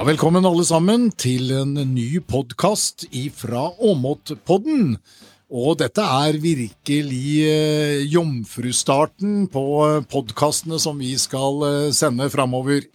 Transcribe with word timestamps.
Ja, 0.00 0.06
velkommen 0.08 0.46
alle 0.48 0.62
sammen 0.64 1.10
til 1.12 1.50
en 1.52 1.74
ny 1.76 2.22
podkast 2.24 3.02
ifra 3.12 3.66
Åmotpodden. 3.84 4.94
Og 5.52 5.74
dette 5.82 6.00
er 6.00 6.38
virkelig 6.40 7.34
eh, 7.44 8.06
jomfrustarten 8.08 9.42
på 9.52 9.64
eh, 9.84 9.98
podkastene 10.08 10.80
som 10.80 10.96
vi 11.04 11.10
skal 11.20 11.60
eh, 11.68 11.90
sende 11.92 12.30
framover. 12.32 12.86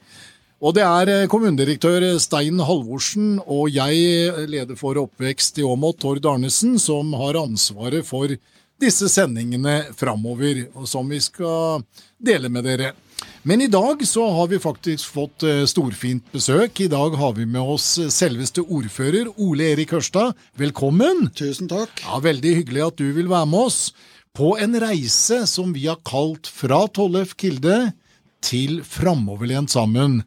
Og 0.57 0.73
det 0.79 0.87
er 0.87 1.29
kommunedirektør 1.29 2.07
Stein 2.17 2.57
Halvorsen 2.65 3.35
og 3.45 3.69
jeg, 3.69 4.49
leder 4.49 4.73
for 4.73 4.97
oppvekst 4.97 5.61
i 5.61 5.67
Åmot, 5.69 6.01
Tord 6.01 6.25
Arnesen, 6.25 6.79
som 6.81 7.13
har 7.21 7.37
ansvaret 7.37 8.01
for 8.09 8.33
disse 8.81 9.07
sendingene 9.11 9.85
framover, 9.95 10.65
som 10.87 11.09
vi 11.09 11.19
skal 11.23 11.83
dele 12.19 12.51
med 12.51 12.67
dere. 12.67 12.93
Men 13.47 13.61
i 13.61 13.69
dag 13.71 14.01
så 14.07 14.25
har 14.33 14.49
vi 14.51 14.59
faktisk 14.59 15.13
fått 15.15 15.45
eh, 15.45 15.63
storfint 15.69 16.25
besøk. 16.33 16.81
I 16.81 16.89
dag 16.91 17.15
har 17.15 17.35
vi 17.37 17.45
med 17.45 17.61
oss 17.61 17.87
selveste 18.11 18.63
ordfører 18.65 19.29
Ole 19.37 19.69
Erik 19.75 19.93
Hørstad. 19.95 20.33
Velkommen! 20.59 21.29
Tusen 21.37 21.69
takk. 21.71 21.93
Ja, 22.03 22.19
Veldig 22.25 22.55
hyggelig 22.59 22.83
at 22.87 22.99
du 22.99 23.07
vil 23.15 23.29
være 23.31 23.47
med 23.51 23.69
oss 23.69 23.79
på 24.35 24.55
en 24.59 24.75
reise 24.81 25.45
som 25.47 25.71
vi 25.75 25.85
har 25.87 26.01
kalt 26.03 26.49
Fra 26.51 26.81
Tollef 26.91 27.37
Kilde 27.39 27.93
til 28.43 28.81
Framoverlent 28.83 29.71
sammen. 29.71 30.23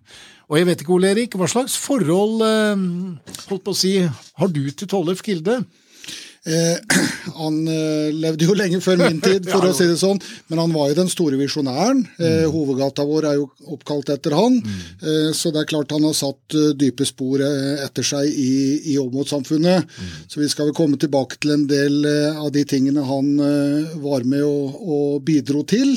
Og 0.49 0.57
jeg 0.57 0.71
vet 0.71 0.81
ikke, 0.81 0.95
Ole 0.97 1.11
Erik, 1.13 1.37
hva 1.37 1.51
slags 1.51 1.75
forhold 1.77 2.41
eh, 2.47 2.87
holdt 3.51 3.67
på 3.67 3.75
å 3.75 3.83
si, 3.83 3.99
har 4.09 4.55
du 4.55 4.63
til 4.71 4.89
Tollef 4.89 5.21
Kilde? 5.27 5.61
Eh, 6.47 6.77
han 7.41 7.57
eh, 7.69 8.11
levde 8.15 8.47
jo 8.47 8.55
lenge 8.57 8.81
før 8.85 9.01
min 9.01 9.19
tid, 9.21 9.49
for 9.51 9.65
Ja, 9.65 9.73
å 9.73 9.77
si 9.77 9.89
det 9.91 9.99
sånn, 10.01 10.21
men 10.49 10.63
han 10.63 10.73
var 10.75 10.91
jo 10.93 10.99
den 11.01 11.11
store 11.13 11.39
visjonæren. 11.41 12.05
Eh, 12.17 12.47
hovedgata 12.53 13.05
vår 13.09 13.29
er 13.31 13.39
jo 13.41 13.49
oppkalt 13.75 14.13
etter 14.15 14.37
han, 14.39 14.61
eh, 15.03 15.31
så 15.37 15.53
det 15.55 15.65
er 15.65 15.71
klart 15.73 15.93
han 15.95 16.07
har 16.07 16.17
satt 16.17 16.57
eh, 16.57 16.71
dype 16.79 17.07
spor 17.09 17.43
eh, 17.45 17.83
etter 17.85 18.07
seg 18.07 18.29
i, 18.31 18.95
i 18.95 18.99
Åmot-samfunnet. 19.03 19.99
Så 20.31 20.41
vi 20.41 20.49
skal 20.51 20.71
vel 20.71 20.77
komme 20.79 21.01
tilbake 21.01 21.41
til 21.43 21.57
en 21.57 21.67
del 21.69 22.01
av 22.09 22.51
de 22.55 22.63
tingene 22.69 23.05
han 23.07 23.31
var 24.03 24.25
med 24.29 24.45
og, 24.45 24.77
og 24.79 25.23
bidro 25.27 25.63
til. 25.69 25.97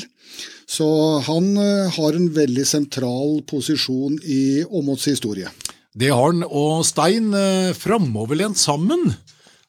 Så 0.68 0.86
han 1.26 1.52
har 1.92 2.16
en 2.16 2.28
veldig 2.32 2.64
sentral 2.66 3.42
posisjon 3.48 4.16
i 4.24 4.62
Åmots 4.64 5.08
historie. 5.10 5.50
Det 5.92 6.08
har 6.12 6.30
han. 6.30 6.44
Og 6.48 6.84
Stein, 6.88 7.30
framoverlent 7.76 8.60
sammen. 8.60 9.12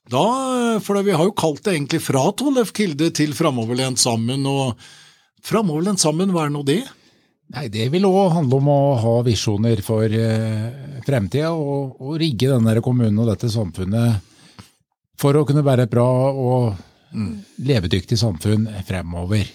Da, 0.10 0.26
eh, 0.76 0.80
for 0.84 1.00
vi 1.04 1.16
har 1.16 1.30
jo 1.30 1.36
kalt 1.36 1.64
det 1.64 1.78
egentlig 1.78 2.02
fra 2.04 2.26
Tollef 2.36 2.74
Kilde 2.76 3.10
til 3.16 3.34
framoverlent 3.38 4.00
sammen. 4.00 4.46
og 4.46 4.76
Framoverlent 5.44 6.00
sammen, 6.00 6.32
hva 6.32 6.46
er 6.46 6.54
nå 6.54 6.64
det? 6.64 6.84
Nei, 7.54 7.68
Det 7.68 7.90
vil 7.92 8.06
òg 8.08 8.34
handle 8.34 8.58
om 8.58 8.68
å 8.68 8.96
ha 9.00 9.22
visjoner 9.24 9.82
for 9.84 10.04
eh, 10.04 11.00
fremtida, 11.06 11.52
og, 11.54 12.00
og 12.02 12.18
rigge 12.20 12.50
denne 12.50 12.82
kommunen 12.82 13.20
og 13.20 13.30
dette 13.32 13.52
samfunnet 13.52 14.22
for 15.20 15.36
å 15.36 15.46
kunne 15.46 15.64
være 15.64 15.84
et 15.84 15.92
bra 15.92 16.08
og 16.32 16.74
levedyktig 17.62 18.18
samfunn 18.18 18.66
fremover. 18.88 19.46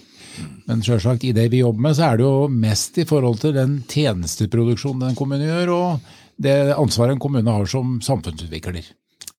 Men 0.69 0.83
selvsagt, 0.85 1.25
i 1.27 1.33
det 1.35 1.49
vi 1.51 1.59
jobber 1.59 1.89
med, 1.89 1.97
så 1.97 2.05
er 2.07 2.19
det 2.19 2.23
jo 2.23 2.47
mest 2.47 2.97
i 3.01 3.05
forhold 3.09 3.41
til 3.41 3.57
den 3.57 3.81
tjenesteproduksjonen 3.89 5.09
den 5.09 5.17
kommunen 5.19 5.49
gjør, 5.49 5.73
og 5.75 6.13
det 6.39 6.55
ansvaret 6.77 7.17
en 7.17 7.21
kommune 7.21 7.51
har 7.51 7.67
som 7.67 7.97
samfunnsutvikler. 8.05 8.87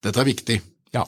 Dette 0.05 0.21
er 0.21 0.29
viktig. 0.29 0.59
Ja. 0.97 1.07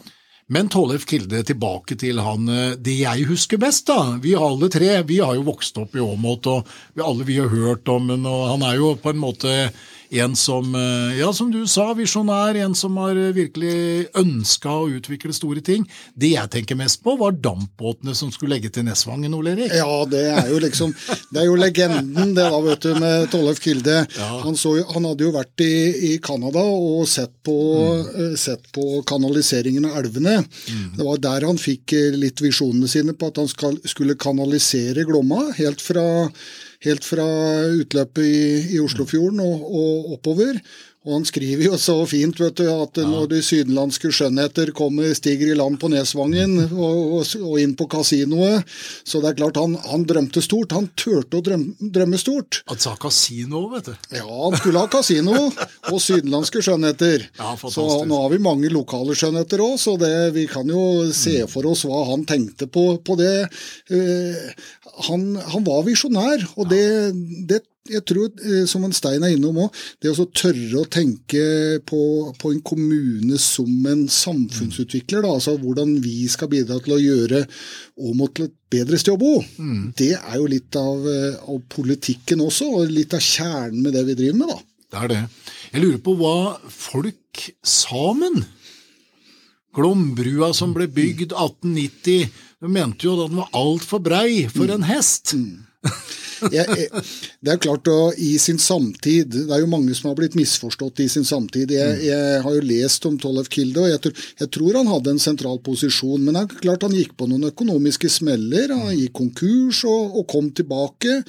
Men 0.52 0.68
Tollef 0.68 1.06
Kilde, 1.08 1.40
tilbake 1.46 1.96
til 1.96 2.18
han 2.20 2.48
eh, 2.50 2.74
det 2.76 2.98
jeg 2.98 3.28
husker 3.30 3.60
best. 3.62 3.86
da. 3.88 4.18
Vi 4.22 4.34
alle 4.36 4.68
tre 4.72 4.98
vi 5.08 5.20
har 5.22 5.36
jo 5.38 5.46
vokst 5.46 5.78
opp 5.80 5.96
i 5.96 6.02
Åmot, 6.02 6.48
og 6.50 6.68
vi, 6.92 7.02
alle 7.04 7.26
vi 7.28 7.38
har 7.40 7.52
hørt 7.52 7.88
om 7.88 8.10
ham. 8.12 8.26
og 8.26 8.48
Han 8.50 8.66
er 8.68 8.76
jo 8.80 8.94
på 9.00 9.14
en 9.14 9.22
måte 9.22 9.54
en 10.20 10.36
som, 10.36 10.74
eh, 10.74 11.18
ja, 11.18 11.32
som 11.32 11.50
du 11.50 11.66
sa, 11.66 11.94
visjonær. 11.94 12.56
En 12.64 12.74
som 12.74 12.96
har 13.00 13.16
eh, 13.16 13.32
virkelig 13.32 14.08
ønska 14.18 14.68
å 14.68 14.90
utvikle 14.92 15.32
store 15.32 15.62
ting. 15.64 15.86
Det 16.14 16.34
jeg 16.34 16.50
tenker 16.52 16.76
mest 16.76 17.02
på, 17.04 17.16
var 17.20 17.32
dampbåtene 17.32 18.14
som 18.14 18.32
skulle 18.32 18.56
legge 18.56 18.72
til 18.72 18.84
Nesvangen, 18.84 19.32
Ole 19.34 19.54
Erik. 19.56 19.72
Ja, 19.72 20.04
det 20.08 20.24
er 20.32 20.50
jo 20.52 20.60
liksom 20.62 20.92
Det 21.32 21.40
er 21.40 21.46
jo 21.46 21.56
legenden, 21.56 22.34
det 22.36 22.44
da, 22.44 22.60
vet 22.60 22.84
du, 22.84 22.92
med 23.00 23.30
Tollef 23.32 23.60
Kilde. 23.64 24.02
Han, 24.44 24.56
så, 24.58 24.74
han 24.92 25.06
hadde 25.08 25.24
jo 25.24 25.32
vært 25.34 25.64
i, 25.64 25.74
i 26.12 26.18
Canada 26.22 26.60
og 26.60 27.06
sett 27.08 27.32
på, 27.46 27.56
mm. 28.12 28.36
sett 28.40 28.68
på 28.74 29.00
kanaliseringen 29.08 29.88
av 29.88 30.02
elvene. 30.02 30.42
Det 30.96 31.06
var 31.06 31.22
der 31.22 31.46
han 31.48 31.60
fikk 31.60 31.94
eh, 31.96 32.18
litt 32.18 32.42
visjonene 32.42 32.90
sine 32.90 33.16
på 33.16 33.32
at 33.32 33.40
han 33.40 33.50
skal, 33.50 33.78
skulle 33.88 34.18
kanalisere 34.20 35.06
Glomma 35.08 35.48
helt 35.56 35.82
fra, 35.82 36.04
helt 36.84 37.06
fra 37.06 37.26
utløpet 37.72 38.26
i, 38.26 38.76
i 38.76 38.80
Oslofjorden 38.82 39.42
og, 39.44 39.66
og 39.68 40.16
oppover. 40.16 40.58
Og 41.02 41.16
han 41.16 41.24
skriver 41.26 41.64
jo 41.66 41.78
så 41.82 41.96
fint 42.06 42.38
vet 42.38 42.60
du, 42.60 42.66
at 42.70 42.98
når 43.02 43.26
de 43.32 43.40
sydenlandske 43.42 44.12
skjønnheter 44.14 44.70
kommer, 44.76 45.10
stiger 45.18 45.50
i 45.50 45.56
land 45.58 45.80
på 45.82 45.90
Nesvangen 45.90 46.54
og, 46.68 47.00
og, 47.18 47.32
og 47.42 47.56
inn 47.58 47.74
på 47.78 47.88
kasinoet 47.90 48.68
Så 49.08 49.18
det 49.22 49.32
er 49.32 49.38
klart, 49.40 49.58
han, 49.58 49.74
han 49.88 50.06
drømte 50.06 50.42
stort. 50.44 50.74
Han 50.76 50.86
turte 50.98 51.40
å 51.40 51.44
drømme, 51.44 51.90
drømme 51.94 52.20
stort. 52.20 52.60
Han 52.70 52.78
sa 52.82 52.94
kasino, 53.00 53.64
vet 53.72 53.90
du. 53.90 53.96
Ja, 54.14 54.28
han 54.28 54.54
skulle 54.60 54.84
ha 54.84 54.90
kasino 54.92 55.34
og 55.50 55.98
sydenlandske 56.02 56.62
skjønnheter. 56.62 57.26
Ja, 57.40 57.56
så 57.58 57.88
nå 58.06 58.22
har 58.22 58.30
vi 58.30 58.42
mange 58.42 58.70
lokale 58.72 59.16
skjønnheter 59.18 59.64
òg, 59.64 59.74
så 59.82 59.96
det, 60.00 60.12
vi 60.36 60.46
kan 60.50 60.70
jo 60.70 61.10
se 61.16 61.40
for 61.50 61.66
oss 61.72 61.82
hva 61.88 62.04
han 62.12 62.22
tenkte 62.28 62.70
på, 62.70 62.86
på 63.02 63.18
det. 63.18 63.34
Uh, 63.90 64.38
han, 65.08 65.28
han 65.50 65.66
var 65.66 65.82
visjonær, 65.88 66.46
og 66.54 66.70
det, 66.70 66.86
det 67.50 67.64
jeg 67.90 68.04
tror, 68.06 68.28
eh, 68.46 68.64
som 68.70 68.84
en 68.86 68.94
Stein 68.94 69.24
er 69.26 69.34
innom 69.34 69.58
òg, 69.64 69.78
det 70.02 70.12
å 70.12 70.14
så 70.14 70.28
tørre 70.30 70.82
å 70.82 70.88
tenke 70.90 71.80
på, 71.88 72.00
på 72.38 72.52
en 72.54 72.60
kommune 72.62 73.38
som 73.42 73.70
en 73.90 74.04
samfunnsutvikler, 74.06 75.24
da, 75.24 75.32
altså 75.34 75.56
hvordan 75.58 75.96
vi 76.04 76.28
skal 76.30 76.50
bidra 76.52 76.78
til 76.82 76.94
å 76.94 77.02
gjøre 77.02 77.42
Åmot 78.02 78.34
til 78.36 78.46
et 78.46 78.54
bedre 78.72 78.98
sted 78.98 79.14
å 79.14 79.20
bo, 79.20 79.34
det 79.98 80.14
er 80.16 80.36
jo 80.38 80.46
litt 80.50 80.78
av, 80.78 81.06
eh, 81.10 81.40
av 81.42 81.58
politikken 81.74 82.44
også, 82.46 82.70
og 82.70 82.94
litt 82.94 83.14
av 83.18 83.22
kjernen 83.22 83.82
med 83.82 83.98
det 83.98 84.06
vi 84.06 84.18
driver 84.20 84.38
med. 84.38 84.54
da. 84.54 84.60
Det 84.92 85.02
er 85.02 85.08
det. 85.08 85.20
Jeg 85.72 85.82
lurer 85.82 86.00
på 86.04 86.14
hva 86.20 86.36
folk 86.68 87.44
sammen 87.64 88.42
Glombrua 89.72 90.52
som 90.54 90.74
ble 90.76 90.84
bygd 90.92 91.32
1890, 91.32 92.26
de 92.62 92.68
mente 92.70 93.06
jo 93.06 93.16
at 93.16 93.30
den 93.30 93.40
var 93.40 93.54
altfor 93.56 94.02
brei 94.04 94.44
for 94.52 94.68
en 94.70 94.84
hest. 94.84 95.32
jeg, 96.54 96.66
jeg, 96.66 97.02
det 97.42 97.52
er 97.52 97.60
klart 97.62 97.88
og, 97.90 98.18
I 98.18 98.36
sin 98.40 98.58
samtid 98.62 99.32
Det 99.32 99.42
er 99.50 99.62
jo 99.62 99.70
mange 99.70 99.94
som 99.98 100.10
har 100.10 100.16
blitt 100.18 100.36
misforstått 100.38 101.02
i 101.02 101.08
sin 101.10 101.26
samtid. 101.26 101.72
Jeg, 101.74 101.98
jeg 102.06 102.42
har 102.44 102.56
jo 102.56 102.64
lest 102.66 103.06
om 103.08 103.18
Tollef 103.20 103.50
Kilde, 103.52 103.84
og 103.84 103.90
jeg, 103.90 104.02
tror- 104.54 104.78
han 104.78 104.90
hadde 104.90 105.14
en 105.14 105.22
sentral 105.22 105.58
posisjon. 105.64 106.22
Men 106.22 106.38
det 106.38 106.44
er 106.44 106.62
klart 106.62 106.86
han 106.86 106.96
gikk 106.96 107.16
på 107.18 107.28
noen 107.30 107.48
økonomiske 107.50 108.10
smeller. 108.10 108.74
Han 108.74 108.94
gikk 108.94 109.14
konkurs 109.22 109.82
og, 109.88 110.18
og 110.22 110.28
kom 110.30 110.50
tilbake. 110.54 111.20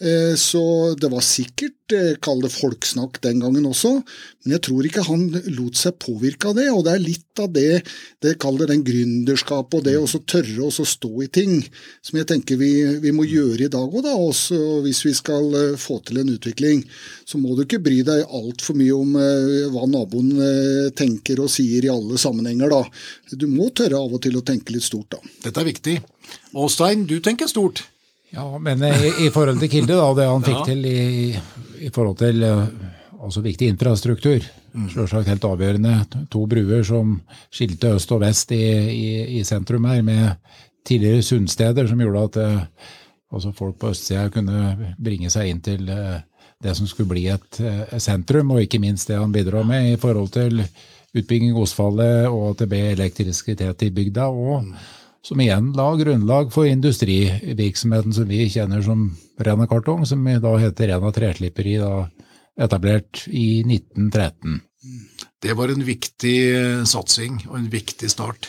Eh, 0.00 0.34
så 0.38 0.62
det 0.98 1.10
var 1.12 1.24
sikkert 1.24 1.74
eh, 1.74 1.75
kall 2.24 2.40
det 2.42 2.50
folksnakk 2.54 3.20
den 3.22 3.40
gangen 3.44 3.66
også. 3.68 3.92
Men 4.44 4.54
jeg 4.56 4.62
tror 4.66 4.86
ikke 4.88 5.04
han 5.06 5.26
lot 5.56 5.78
seg 5.78 5.96
påvirke 6.02 6.50
av 6.50 6.56
det. 6.58 6.66
Og 6.72 6.82
det 6.86 6.92
er 6.96 7.02
litt 7.04 7.42
av 7.42 7.50
det 7.52 7.82
det 8.24 8.34
kaller 8.42 8.70
den 8.70 8.82
gründerskapet 8.86 9.78
og 9.78 9.84
det 9.86 9.96
å 10.00 10.06
så 10.10 10.20
tørre 10.24 10.66
å 10.66 10.70
stå 10.86 11.10
i 11.22 11.28
ting, 11.28 11.58
som 12.02 12.18
jeg 12.18 12.28
tenker 12.30 12.56
vi, 12.60 12.70
vi 13.02 13.12
må 13.14 13.26
gjøre 13.28 13.66
i 13.66 13.72
dag 13.72 13.86
òg, 13.86 14.02
da. 14.06 14.14
Også 14.16 14.58
hvis 14.86 15.02
vi 15.06 15.14
skal 15.16 15.50
eh, 15.54 15.76
få 15.80 15.98
til 16.06 16.22
en 16.22 16.32
utvikling. 16.32 16.84
Så 17.28 17.38
må 17.42 17.54
du 17.56 17.64
ikke 17.66 17.82
bry 17.84 18.00
deg 18.06 18.24
altfor 18.26 18.78
mye 18.78 18.94
om 18.96 19.16
eh, 19.20 19.66
hva 19.74 19.84
naboen 19.90 20.32
eh, 20.36 20.86
tenker 20.96 21.42
og 21.44 21.50
sier 21.52 21.84
i 21.86 21.92
alle 21.92 22.18
sammenhenger, 22.20 22.72
da. 22.72 22.82
Du 23.36 23.46
må 23.50 23.68
tørre 23.76 24.00
av 24.00 24.16
og 24.16 24.22
til 24.24 24.38
å 24.38 24.44
tenke 24.46 24.74
litt 24.74 24.86
stort, 24.86 25.12
da. 25.18 25.34
Dette 25.44 25.60
er 25.62 25.68
viktig. 25.70 25.98
Åstein, 26.56 27.04
du 27.06 27.18
tenker 27.20 27.50
stort. 27.50 27.84
Ja, 28.34 28.44
men 28.58 28.82
i, 28.82 29.10
i 29.26 29.28
forhold 29.32 29.60
til 29.62 29.70
Kilde, 29.70 29.94
da, 29.96 30.08
det 30.18 30.24
han 30.26 30.42
fikk 30.44 30.58
Ja. 30.58 30.64
til 30.66 30.86
i, 30.90 31.30
i 31.80 31.90
forhold 31.94 32.18
til 32.20 32.42
eh, 32.46 32.62
altså 33.22 33.42
viktig 33.44 33.68
infrastruktur, 33.72 34.44
selvsagt 34.92 35.28
helt 35.30 35.44
avgjørende. 35.48 36.26
To 36.32 36.44
bruer 36.50 36.84
som 36.86 37.16
skilte 37.50 37.94
øst 37.96 38.12
og 38.12 38.22
vest 38.22 38.52
i, 38.52 38.62
i, 38.92 39.08
i 39.40 39.44
sentrum 39.44 39.88
her, 39.88 40.02
med 40.02 40.28
tidligere 40.86 41.22
sundsteder 41.22 41.88
som 41.88 42.00
gjorde 42.00 42.24
at 42.28 42.36
altså 43.32 43.52
folk 43.56 43.78
på 43.80 43.90
østsida 43.90 44.28
kunne 44.30 44.92
bringe 45.02 45.30
seg 45.32 45.50
inn 45.50 45.62
til 45.64 45.88
eh, 45.90 46.20
det 46.62 46.76
som 46.76 46.88
skulle 46.88 47.10
bli 47.10 47.26
et 47.28 47.58
sentrum, 48.00 48.54
og 48.54 48.62
ikke 48.62 48.80
minst 48.80 49.10
det 49.10 49.18
han 49.20 49.32
bidro 49.32 49.60
med 49.66 49.90
i 49.92 49.98
forhold 50.00 50.30
til 50.32 50.62
utbygging 51.16 51.56
Osfallet 51.56 52.28
og 52.30 52.52
at 52.52 52.62
det 52.62 52.70
ble 52.70 52.80
elektrisitet 52.94 53.84
i 53.84 53.90
bygda. 53.92 54.28
og 54.28 54.70
som 55.26 55.40
igjen 55.42 55.72
la 55.74 55.88
grunnlag 55.98 56.52
for 56.54 56.68
industrivirksomheten 56.70 58.14
som 58.14 58.28
vi 58.30 58.44
kjenner 58.50 58.82
som 58.82 59.08
Rena 59.42 59.66
Kartong, 59.66 60.06
som 60.06 60.22
da 60.42 60.52
heter 60.62 60.92
Rena 60.92 61.10
Treslipperi, 61.12 61.76
da 61.82 62.06
etablert 62.62 63.24
i 63.26 63.60
1913. 63.60 64.60
Det 65.42 65.56
var 65.58 65.68
en 65.68 65.82
viktig 65.84 66.36
eh, 66.54 66.84
satsing 66.86 67.42
og 67.50 67.58
en 67.58 67.66
viktig 67.70 68.10
start 68.10 68.48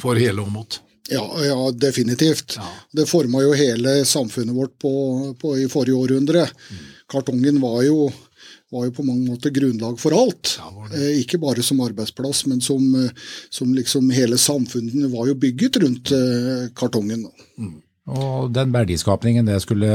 for 0.00 0.16
hele 0.18 0.42
Åmot. 0.42 0.80
Ja, 1.12 1.26
ja 1.44 1.70
definitivt. 1.76 2.56
Det 2.92 3.06
forma 3.06 3.42
jo 3.44 3.52
hele 3.52 4.00
samfunnet 4.08 4.56
vårt 4.56 4.78
på, 4.80 4.92
på, 5.40 5.54
i 5.60 5.68
forrige 5.68 5.98
århundre. 5.98 6.46
Kartongen 7.12 7.60
var 7.60 7.82
jo, 7.84 8.06
var 8.72 8.86
jo 8.86 8.94
på 8.96 9.04
mange 9.06 9.28
måter 9.28 9.52
grunnlag 9.54 9.98
for 10.00 10.16
alt. 10.16 10.56
Eh, 10.94 11.20
ikke 11.20 11.40
bare 11.42 11.64
som 11.64 11.82
arbeidsplass, 11.84 12.46
men 12.48 12.62
som, 12.64 12.82
eh, 12.96 13.10
som 13.52 13.74
liksom 13.76 14.10
hele 14.14 14.38
samfunnet 14.40 15.10
var 15.12 15.28
jo 15.28 15.36
bygget 15.38 15.76
rundt 15.82 16.12
eh, 16.16 16.70
kartongen. 16.76 17.26
Mm. 17.58 17.76
Og 18.12 18.48
den 18.54 18.72
verdiskapningen 18.74 19.46
det 19.46 19.60
skulle 19.62 19.92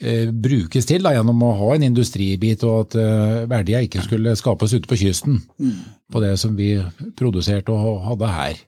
eh, 0.00 0.32
brukes 0.32 0.88
til 0.88 1.04
da, 1.04 1.12
gjennom 1.14 1.44
å 1.44 1.52
ha 1.60 1.74
en 1.76 1.86
industribit, 1.90 2.64
og 2.64 2.86
at 2.86 2.98
eh, 3.02 3.44
verdier 3.50 3.86
ikke 3.86 4.06
skulle 4.08 4.36
skapes 4.40 4.74
ute 4.74 4.88
på 4.88 4.98
kysten 5.04 5.42
mm. 5.60 5.78
på 6.12 6.24
det 6.24 6.34
som 6.40 6.56
vi 6.56 6.74
produserte 7.18 7.76
og 7.76 8.02
hadde 8.08 8.32
her. 8.32 8.64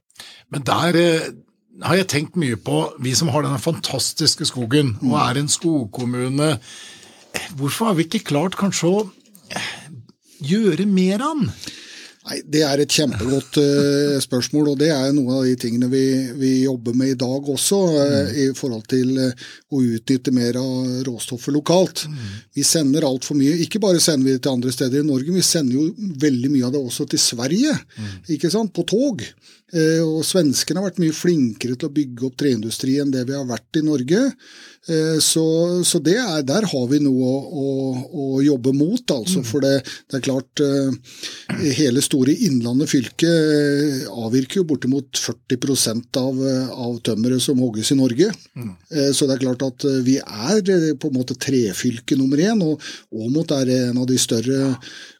Men 0.52 0.64
der 0.68 1.02
har 1.84 1.98
jeg 1.98 2.10
tenkt 2.10 2.38
mye 2.40 2.58
på, 2.60 2.82
vi 3.00 3.14
som 3.16 3.30
har 3.32 3.44
denne 3.44 3.60
fantastiske 3.62 4.48
skogen 4.48 4.96
og 5.00 5.12
mm. 5.12 5.18
er 5.24 5.40
en 5.40 5.52
skogkommune. 5.52 6.52
Hvorfor 7.56 7.90
har 7.90 7.98
vi 7.98 8.04
ikke 8.06 8.26
klart 8.28 8.58
kanskje 8.58 8.90
å 8.90 9.02
gjøre 10.44 10.86
mer 10.90 11.24
av 11.24 11.40
den? 11.40 11.52
Nei, 12.28 12.42
Det 12.44 12.60
er 12.66 12.82
et 12.82 12.92
kjempegodt 12.92 13.58
uh, 13.62 14.18
spørsmål, 14.20 14.72
og 14.72 14.80
det 14.82 14.90
er 14.92 15.12
noen 15.16 15.38
av 15.38 15.46
de 15.46 15.54
tingene 15.60 15.88
vi, 15.92 16.04
vi 16.36 16.52
jobber 16.66 16.96
med 16.98 17.14
i 17.14 17.18
dag 17.18 17.48
også, 17.54 17.80
uh, 17.94 18.02
mm. 18.28 18.32
i 18.44 18.46
forhold 18.58 18.84
til 18.90 19.14
uh, 19.16 19.46
å 19.72 19.82
utnytte 19.96 20.34
mer 20.36 20.60
av 20.60 21.06
råstoffet 21.08 21.54
lokalt. 21.56 22.04
Mm. 22.10 22.24
Vi 22.58 22.66
sender 22.66 23.08
altfor 23.08 23.38
mye. 23.38 23.56
Ikke 23.64 23.80
bare 23.82 24.02
sender 24.02 24.28
vi 24.28 24.36
det 24.36 24.44
til 24.44 24.58
andre 24.58 24.74
steder 24.74 25.00
i 25.00 25.08
Norge, 25.08 25.32
vi 25.32 25.44
sender 25.46 25.78
jo 25.78 26.10
veldig 26.20 26.52
mye 26.52 26.68
av 26.68 26.74
det 26.76 26.84
også 26.84 27.08
til 27.08 27.22
Sverige, 27.22 27.76
mm. 27.96 28.18
ikke 28.36 28.52
sant, 28.52 28.74
på 28.76 28.84
tog. 28.88 29.24
Og 29.68 30.22
svenskene 30.24 30.80
har 30.80 30.86
vært 30.86 31.00
mye 31.02 31.12
flinkere 31.12 31.74
til 31.76 31.90
å 31.90 31.92
bygge 31.92 32.24
opp 32.24 32.38
treindustri 32.40 32.94
enn 33.02 33.10
det 33.12 33.26
vi 33.28 33.34
har 33.36 33.44
vært 33.44 33.76
i 33.76 33.82
Norge. 33.84 34.22
Så, 35.20 35.44
så 35.84 36.00
er, 36.00 36.40
der 36.48 36.64
har 36.70 36.86
vi 36.88 37.02
noe 37.04 37.28
å, 37.28 37.34
å, 37.44 37.66
å 38.08 38.40
jobbe 38.40 38.72
mot, 38.72 39.12
altså. 39.12 39.42
For 39.44 39.60
det, 39.60 39.74
det, 40.08 40.22
er 40.22 40.24
klart 40.24 40.62
Hele 41.76 42.00
store 42.00 42.17
Innlandet 42.26 42.90
fylke 42.90 43.28
eh, 43.30 44.08
avvirker 44.10 44.58
jo 44.58 44.64
bortimot 44.66 45.20
40% 45.22 46.18
av, 46.18 46.40
av 46.74 46.96
tømmeret 47.06 47.44
som 47.44 47.60
hogges 47.62 47.92
i 47.94 47.98
Norge. 47.98 48.32
Mm. 48.58 48.72
Så 49.14 49.28
det 49.28 49.36
er 49.36 49.44
klart 49.44 49.62
at 49.62 49.86
vi 50.02 50.16
er 50.18 50.58
på 50.98 51.10
en 51.10 51.18
måte 51.20 51.36
trefylke 51.38 52.18
nummer 52.18 52.42
én, 52.42 52.64
og 52.64 52.82
Åmot 53.14 53.54
er 53.54 53.70
en 53.76 54.00
av 54.02 54.08
de 54.10 54.18
større 54.18 54.72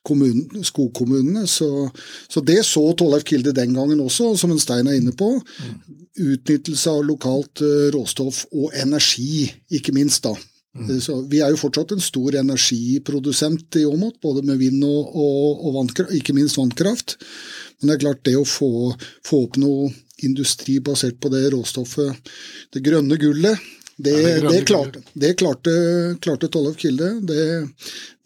kommunen, 0.03 0.65
skogkommunene. 0.67 1.47
Så, 1.47 1.69
så, 2.27 2.43
det 2.43 2.65
så 2.67 2.83
Tollef 2.99 3.27
Kilde 3.29 3.55
den 3.55 3.79
gangen 3.79 4.03
også, 4.03 4.33
som 4.41 4.50
en 4.55 4.62
Stein 4.62 4.91
er 4.91 4.99
inne 4.99 5.15
på. 5.15 5.37
Mm 5.39 5.99
utnyttelse 6.19 6.91
av 6.91 7.05
lokalt 7.06 7.62
eh, 7.65 7.89
råstoff 7.95 8.45
og 8.53 8.75
energi, 8.79 9.49
ikke 9.71 9.95
minst. 9.97 10.25
da. 10.27 10.35
Mm. 10.76 11.00
Så 11.00 11.20
vi 11.31 11.41
er 11.43 11.55
jo 11.55 11.61
fortsatt 11.61 11.94
en 11.94 12.03
stor 12.03 12.37
energiprodusent 12.38 13.79
i 13.81 13.87
Åmot, 13.88 14.20
både 14.23 14.44
med 14.47 14.61
vind 14.61 14.85
og, 14.87 15.15
og, 15.15 15.65
og 15.65 15.79
vannkraft, 15.79 16.12
ikke 16.15 16.37
minst 16.37 16.59
vannkraft. 16.61 17.17
Men 17.79 17.91
det 17.91 17.97
er 17.97 18.05
klart 18.05 18.26
det 18.29 18.37
å 18.38 18.47
få, 18.47 18.93
få 19.26 19.43
opp 19.47 19.59
noe 19.61 19.88
industri 20.26 20.79
basert 20.82 21.19
på 21.23 21.31
det 21.32 21.49
råstoffet, 21.55 22.31
det 22.75 22.82
grønne 22.85 23.19
gullet, 23.20 23.69
det, 23.99 24.12
det, 24.23 24.49
det, 24.49 24.65
klarte, 24.67 25.00
det 25.12 25.32
klarte, 25.35 25.70
klarte 26.23 26.49
Tollef 26.49 26.76
Kilde. 26.79 27.09
Det, 27.26 27.67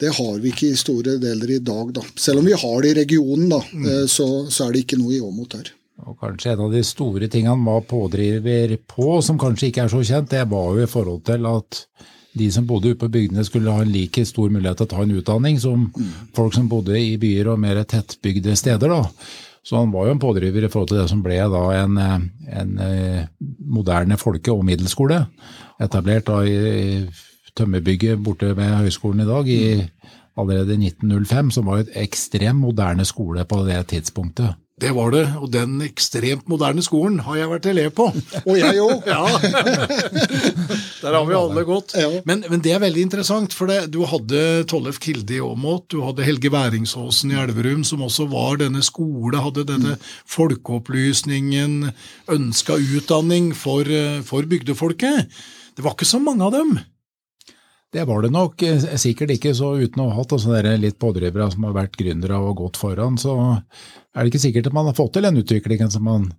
det, 0.00 0.10
har 0.18 0.34
vi 0.42 0.50
ikke 0.52 0.68
i 0.68 0.76
store 0.76 1.14
deler 1.16 1.54
i 1.54 1.62
dag. 1.64 1.94
da. 1.96 2.02
Selv 2.12 2.42
om 2.42 2.48
vi 2.48 2.52
har 2.52 2.82
det 2.84 2.90
i 2.90 2.98
regionen, 2.98 3.46
da, 3.48 3.62
mm. 3.72 3.86
Eh, 3.88 4.02
så, 4.04 4.26
så, 4.52 4.66
er 4.66 4.74
det 4.74 4.82
ikke 4.84 4.98
noe 5.00 5.14
i 5.16 5.22
Åmot 5.24 5.56
her. 5.56 5.70
Og 6.04 6.18
kanskje 6.20 6.52
en 6.52 6.66
av 6.66 6.76
de 6.76 6.82
store 6.84 7.30
tingene 7.32 7.54
han 7.54 7.64
var 7.64 7.86
pådriver 7.88 8.76
på, 8.84 9.14
som 9.24 9.40
kanskje 9.40 9.70
ikke 9.70 9.86
er 9.86 9.94
så 9.94 10.02
kjent, 10.04 10.28
det 10.34 10.44
var 10.52 10.76
jo 10.76 10.84
i 10.84 10.90
forhold 10.92 11.24
til 11.30 11.48
at 11.48 11.80
de 12.38 12.48
som 12.52 12.66
bodde 12.66 12.92
ute 12.92 13.00
på 13.00 13.10
bygdene 13.12 13.44
skulle 13.44 13.72
ha 13.72 13.84
en 13.84 13.92
like 13.92 14.24
stor 14.28 14.52
mulighet 14.52 14.80
til 14.80 14.88
å 14.88 14.92
ta 14.92 15.02
en 15.04 15.16
utdanning 15.18 15.58
som 15.60 15.88
folk 16.36 16.54
som 16.56 16.68
bodde 16.70 16.96
i 16.96 17.16
byer 17.20 17.52
og 17.52 17.60
mer 17.60 17.82
tettbygde 17.84 18.56
steder. 18.56 18.88
da. 18.88 19.02
Så 19.62 19.76
han 19.78 19.92
var 19.92 20.08
jo 20.08 20.14
en 20.16 20.22
pådriver 20.22 20.64
i 20.64 20.70
forhold 20.72 20.90
til 20.90 21.02
det 21.02 21.10
som 21.12 21.20
ble 21.22 21.36
da 21.38 21.62
en, 21.82 21.98
en 22.00 22.72
eh, 22.82 23.26
moderne 23.60 24.18
folke- 24.18 24.54
og 24.54 24.64
middelskole, 24.66 25.20
etablert 25.82 26.26
da 26.26 26.40
i 26.42 27.04
tømmerbygget 27.54 28.22
borte 28.24 28.56
ved 28.56 28.78
høyskolen 28.80 29.22
i 29.22 29.28
dag 29.28 29.52
i 29.52 29.62
allerede 30.40 30.78
1905, 30.80 31.52
som 31.54 31.68
var 31.68 31.82
et 31.82 31.94
ekstremt 32.02 32.58
moderne 32.58 33.04
skole 33.06 33.44
på 33.44 33.60
det 33.68 33.78
tidspunktet. 33.92 34.56
Det 34.82 34.90
var 34.96 35.12
det, 35.14 35.22
og 35.38 35.50
den 35.54 35.76
ekstremt 35.84 36.48
moderne 36.50 36.82
skolen 36.82 37.20
har 37.22 37.36
jeg 37.38 37.50
vært 37.52 37.68
elev 37.70 37.92
på. 37.94 38.08
Og 38.50 38.56
jeg 38.58 38.80
òg! 38.82 39.06
ja. 39.06 39.22
Der 41.02 41.14
har 41.14 41.26
vi 41.28 41.36
alle 41.38 41.62
gått. 41.66 41.94
Ja. 41.98 42.08
Men, 42.26 42.42
men, 42.50 42.62
det 42.64 42.74
er 42.74 42.82
veldig 42.82 43.04
interessant, 43.06 43.54
for 43.54 43.70
det, 43.70 43.92
du 43.94 44.00
hadde 44.10 44.64
Tollef 44.70 44.98
Kilde 45.02 45.36
i 45.38 45.40
Åmot, 45.42 45.86
du 45.92 46.00
hadde 46.02 46.26
Helge 46.26 46.50
Væringsåsen 46.50 47.34
i 47.34 47.38
Elverum, 47.42 47.82
som 47.86 48.02
også 48.06 48.26
var 48.30 48.58
denne 48.62 48.82
skole, 48.86 49.38
hadde 49.42 49.66
denne 49.70 49.96
mm. 49.98 50.06
folkeopplysningen, 50.34 51.92
ønska 52.34 52.78
utdanning 52.78 53.52
for, 53.58 53.86
for 54.26 54.50
bygdefolket. 54.50 55.30
Det 55.76 55.86
var 55.86 55.94
ikke 55.94 56.10
så 56.10 56.22
mange 56.22 56.46
av 56.46 56.58
dem. 56.58 56.74
Det 57.92 58.04
var 58.08 58.22
det 58.24 58.30
nok 58.32 58.62
eh, 58.64 58.84
sikkert 58.96 59.34
ikke, 59.34 59.52
så 59.56 59.74
uten 59.76 60.00
å 60.00 60.08
ha 60.08 60.16
hatt 60.16 60.32
sånne 60.40 60.76
litt 60.80 60.96
pådrivere 61.02 61.50
som 61.52 61.66
har 61.68 61.74
vært 61.76 61.98
gründere 62.00 62.38
og 62.40 62.62
gått 62.62 62.80
foran, 62.80 63.18
så 63.20 63.34
er 63.52 64.22
det 64.22 64.32
ikke 64.32 64.44
sikkert 64.46 64.70
at 64.70 64.76
man 64.76 64.88
har 64.88 64.96
fått 64.96 65.12
til 65.16 65.26
den 65.26 65.40
utviklingen 65.42 65.92
som 65.92 66.06
man 66.08 66.30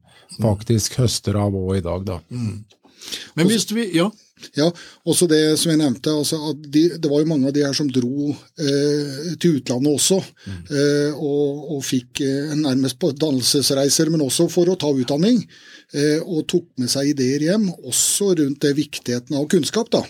faktisk 0.41 0.97
høster 1.03 1.38
av 1.38 1.53
òg 1.53 1.77
i 1.77 1.85
dag, 1.85 2.07
da. 2.07 2.17
Mm. 2.33 2.63
Men 3.38 3.50
hvis 3.51 3.67
vi, 3.69 3.85
ja. 4.00 4.07
Ja, 4.57 4.69
også 5.10 5.28
det 5.31 5.42
som 5.62 5.74
jeg 5.74 5.81
nevnte, 5.81 6.13
altså 6.13 6.54
de, 6.56 6.86
det 6.98 7.12
var 7.12 7.24
jo 7.24 7.30
mange 7.30 7.50
av 7.50 7.56
de 7.56 7.66
her 7.66 7.75
som 7.78 7.90
dro 7.92 8.31
eh, 8.31 9.36
til 9.42 9.60
utlandet 9.60 9.94
også. 9.94 10.22
Mm. 10.45 10.63
Eh, 10.80 11.12
og, 11.18 11.69
og, 11.78 11.84
fikk 11.88 12.24
eh, 12.25 12.56
nærmest 12.60 13.00
på 13.01 13.13
dannelsesreiser, 13.18 14.12
men 14.13 14.25
også 14.25 14.50
for 14.51 14.72
å 14.72 14.80
ta 14.80 14.92
utdanning. 14.94 15.44
Eh, 15.94 16.19
og 16.25 16.48
tok 16.50 16.72
med 16.81 16.90
seg 16.90 17.12
ideer 17.12 17.50
hjem, 17.50 17.68
også 17.86 18.34
rundt 18.40 18.63
det 18.66 18.74
viktigheten 18.80 19.38
av 19.38 19.50
kunnskap. 19.51 19.92
da. 19.94 20.01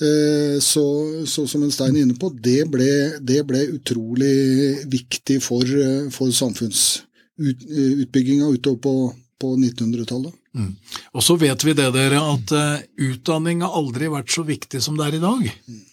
Eh, 0.00 0.60
så, 0.62 0.84
så, 1.26 1.42
som 1.50 1.62
en 1.66 1.72
Stein 1.74 1.96
er 1.96 2.04
inne 2.06 2.14
på, 2.18 2.30
det 2.30 2.70
ble, 2.70 3.18
det 3.18 3.42
ble 3.48 3.64
utrolig 3.74 4.86
viktig 4.90 5.42
for, 5.42 5.62
eh, 5.66 6.08
for 6.14 6.30
samfunnsutbygginga 6.30 8.46
utover 8.46 8.78
på, 8.84 9.12
på 9.42 9.56
1900-tallet. 9.56 10.32
Mm. 10.56 10.72
Og 11.12 11.24
så 11.24 11.36
vet 11.40 11.64
vi 11.64 11.74
det, 11.76 11.90
dere, 11.94 12.22
at 12.34 12.54
uh, 12.56 12.86
utdanning 13.10 13.62
har 13.64 13.76
aldri 13.78 14.10
vært 14.12 14.32
så 14.32 14.46
viktig 14.48 14.80
som 14.82 14.96
det 14.98 15.08
er 15.08 15.18
i 15.18 15.24
dag. 15.24 15.48
Mm. 15.68 15.84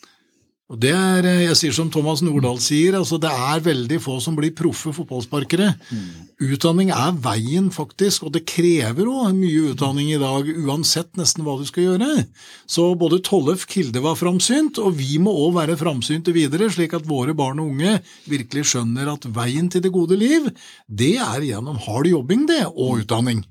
Og 0.65 0.79
det 0.81 0.95
er, 0.97 1.25
eh, 1.29 1.45
Jeg 1.45 1.55
sier 1.59 1.74
som 1.74 1.91
Thomas 1.91 2.24
Nordahl 2.25 2.57
sier, 2.57 2.95
altså 2.97 3.19
det 3.21 3.29
er 3.29 3.59
veldig 3.62 4.00
få 4.01 4.19
som 4.19 4.35
blir 4.35 4.50
proffe 4.50 4.89
fotballsparkere. 4.89 5.75
Mm. 5.93 6.25
Utdanning 6.41 6.89
er 6.89 7.13
veien, 7.21 7.69
faktisk, 7.69 8.24
og 8.25 8.33
det 8.33 8.47
krever 8.50 9.05
jo 9.05 9.29
mye 9.29 9.75
utdanning 9.75 10.09
i 10.09 10.17
dag, 10.17 10.41
uansett 10.65 11.13
nesten 11.15 11.45
hva 11.45 11.59
du 11.59 11.65
skal 11.65 11.83
gjøre. 11.83 12.25
Så 12.65 12.97
både 12.97 13.21
Tollef 13.21 13.67
Kilde 13.67 14.01
var 14.01 14.17
framsynt, 14.17 14.79
og 14.79 14.97
vi 14.97 15.19
må 15.19 15.29
òg 15.45 15.53
være 15.53 15.77
framsynte 15.77 16.33
videre, 16.33 16.71
slik 16.74 16.97
at 16.97 17.05
våre 17.05 17.35
barn 17.38 17.59
og 17.59 17.69
unge 17.69 18.01
virkelig 18.25 18.65
skjønner 18.74 19.13
at 19.13 19.29
veien 19.29 19.69
til 19.69 19.85
det 19.85 19.93
gode 19.93 20.17
liv, 20.17 20.50
det 20.89 21.19
er 21.21 21.45
gjennom 21.45 21.77
hard 21.77 22.09
jobbing, 22.09 22.47
det, 22.50 22.65
og 22.74 23.05
utdanning. 23.05 23.45